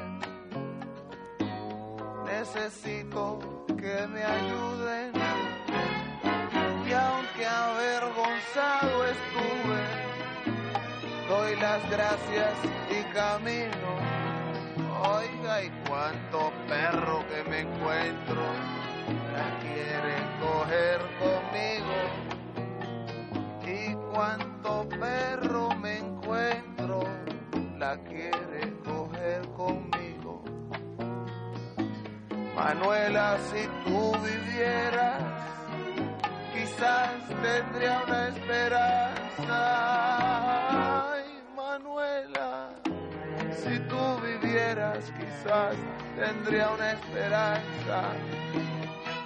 necesito 2.27 3.65
que 3.67 4.07
me 4.09 4.23
ayuden 4.23 5.30
avergonzado 7.45 9.05
estuve. 9.07 9.81
Doy 11.29 11.57
las 11.57 11.89
gracias 11.91 12.55
y 12.91 13.03
camino. 13.15 13.91
Oiga 15.03 15.63
y 15.63 15.71
cuánto 15.89 16.53
perro 16.69 17.25
que 17.29 17.49
me 17.49 17.61
encuentro. 17.61 18.43
La 19.33 19.59
quiere 19.61 20.17
coger 20.41 21.01
conmigo. 21.19 21.99
Y 23.65 23.95
cuánto 24.13 24.89
perro 24.89 25.71
me 25.77 25.99
encuentro. 25.99 27.05
La 27.79 27.97
quiere 27.99 28.75
coger 28.85 29.49
conmigo. 29.57 30.43
Manuela, 32.55 33.39
si 33.51 33.67
tú 33.85 34.13
vivieras, 34.19 35.30
quizás 36.81 37.21
tendría 37.43 38.03
una 38.07 38.29
esperanza. 38.29 39.59
Ay, 41.13 41.25
Manuela, 41.55 42.71
si 43.55 43.79
tú 43.81 43.99
vivieras, 44.25 45.13
quizás 45.19 45.77
tendría 46.17 46.71
una 46.71 46.93
esperanza. 46.93 48.03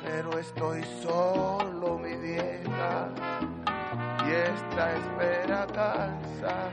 Pero 0.03 0.39
estoy 0.39 0.83
solo, 1.01 1.97
mi 1.99 2.17
vieja, 2.17 3.09
y 4.27 4.31
esta 4.33 4.93
espera 4.97 5.67
cansa. 5.67 6.71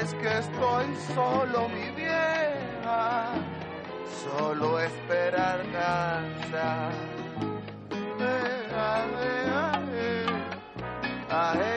Es 0.00 0.14
que 0.14 0.38
estoy 0.38 0.86
solo, 1.14 1.68
mi 1.68 1.90
vieja, 1.90 3.34
solo 4.24 4.80
esperar 4.80 5.60
cansa. 5.70 7.17
Eh, 8.78 8.84
ah, 9.50 9.80
eh, 9.92 10.26
ah, 11.30 11.67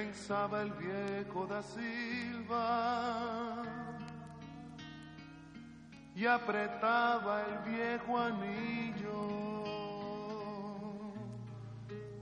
Pensaba 0.00 0.62
el 0.62 0.72
viejo 0.72 1.46
da 1.46 1.62
Silva 1.62 3.62
y 6.16 6.24
apretaba 6.24 7.42
el 7.42 7.58
viejo 7.70 8.18
anillo 8.18 9.28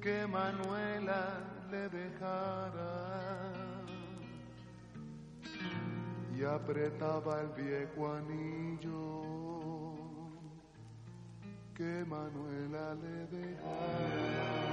que 0.00 0.26
Manuela 0.26 1.38
le 1.70 1.88
dejara 1.88 3.52
y 6.36 6.42
apretaba 6.42 7.42
el 7.42 7.48
viejo 7.62 8.12
anillo 8.12 9.22
que 11.76 12.04
Manuela 12.04 12.96
le 12.96 13.26
dejara. 13.38 14.67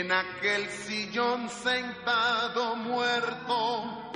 En 0.00 0.12
aquel 0.12 0.68
sillón 0.68 1.48
sentado 1.48 2.76
muerto 2.76 4.12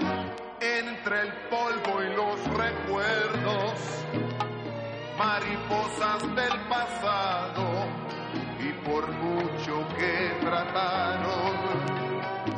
entre 0.61 1.23
el 1.23 1.33
polvo 1.49 2.03
y 2.03 2.15
los 2.15 2.45
recuerdos, 2.55 3.81
mariposas 5.17 6.23
del 6.35 6.61
pasado 6.69 7.87
y 8.59 8.73
por 8.87 9.11
mucho 9.11 9.89
que 9.97 10.37
trataron, 10.41 11.57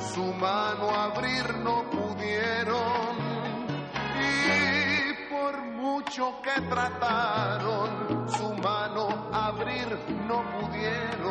su 0.00 0.24
mano 0.34 0.90
abrir 0.90 1.58
no 1.58 1.88
pudieron 1.90 3.16
y 4.18 5.32
por 5.32 5.62
mucho 5.62 6.42
que 6.42 6.60
trataron, 6.62 8.28
su 8.28 8.52
mano 8.54 9.30
abrir 9.32 9.96
no 10.26 10.42
pudieron. 10.58 11.21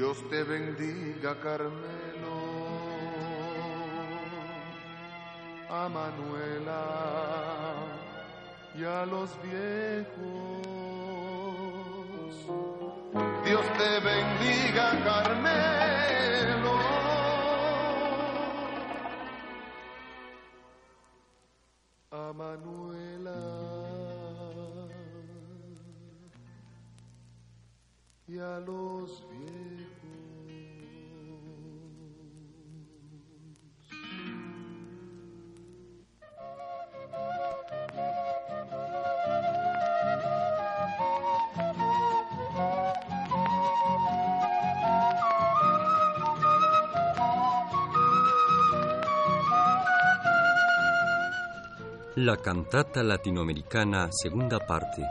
Dios 0.00 0.16
te 0.30 0.42
bendiga, 0.44 1.38
Carmelo, 1.40 2.38
a 5.68 5.90
Manuela 5.90 6.84
y 8.74 8.82
a 8.82 9.04
los 9.04 9.28
viejos. 9.42 10.06
Dios 13.44 13.60
te 13.76 14.00
bendiga, 14.00 15.04
Carmelo. 15.04 16.78
A 22.10 22.32
Manuela 22.32 23.60
y 28.26 28.38
a 28.38 28.60
los 28.60 29.29
La 52.22 52.36
cantata 52.36 53.02
latinoamericana, 53.02 54.10
segunda 54.12 54.58
parte. 54.58 55.02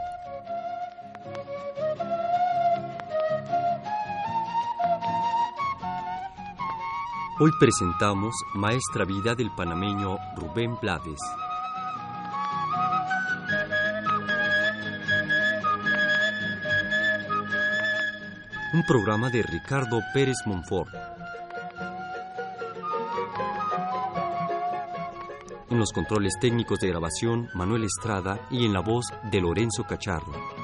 Hoy 7.40 7.50
presentamos 7.58 8.32
Maestra 8.54 9.04
Vida 9.04 9.34
del 9.34 9.50
panameño 9.56 10.18
Rubén 10.36 10.78
Blades. 10.80 11.18
Un 18.72 18.86
programa 18.86 19.30
de 19.30 19.42
Ricardo 19.42 19.98
Pérez 20.14 20.36
Monfort. 20.46 21.19
En 25.80 25.84
los 25.84 25.92
controles 25.94 26.34
técnicos 26.38 26.78
de 26.80 26.88
grabación, 26.88 27.48
Manuel 27.54 27.84
Estrada 27.84 28.38
y 28.50 28.66
en 28.66 28.74
la 28.74 28.80
voz 28.80 29.06
de 29.32 29.40
Lorenzo 29.40 29.84
Cacharro. 29.84 30.59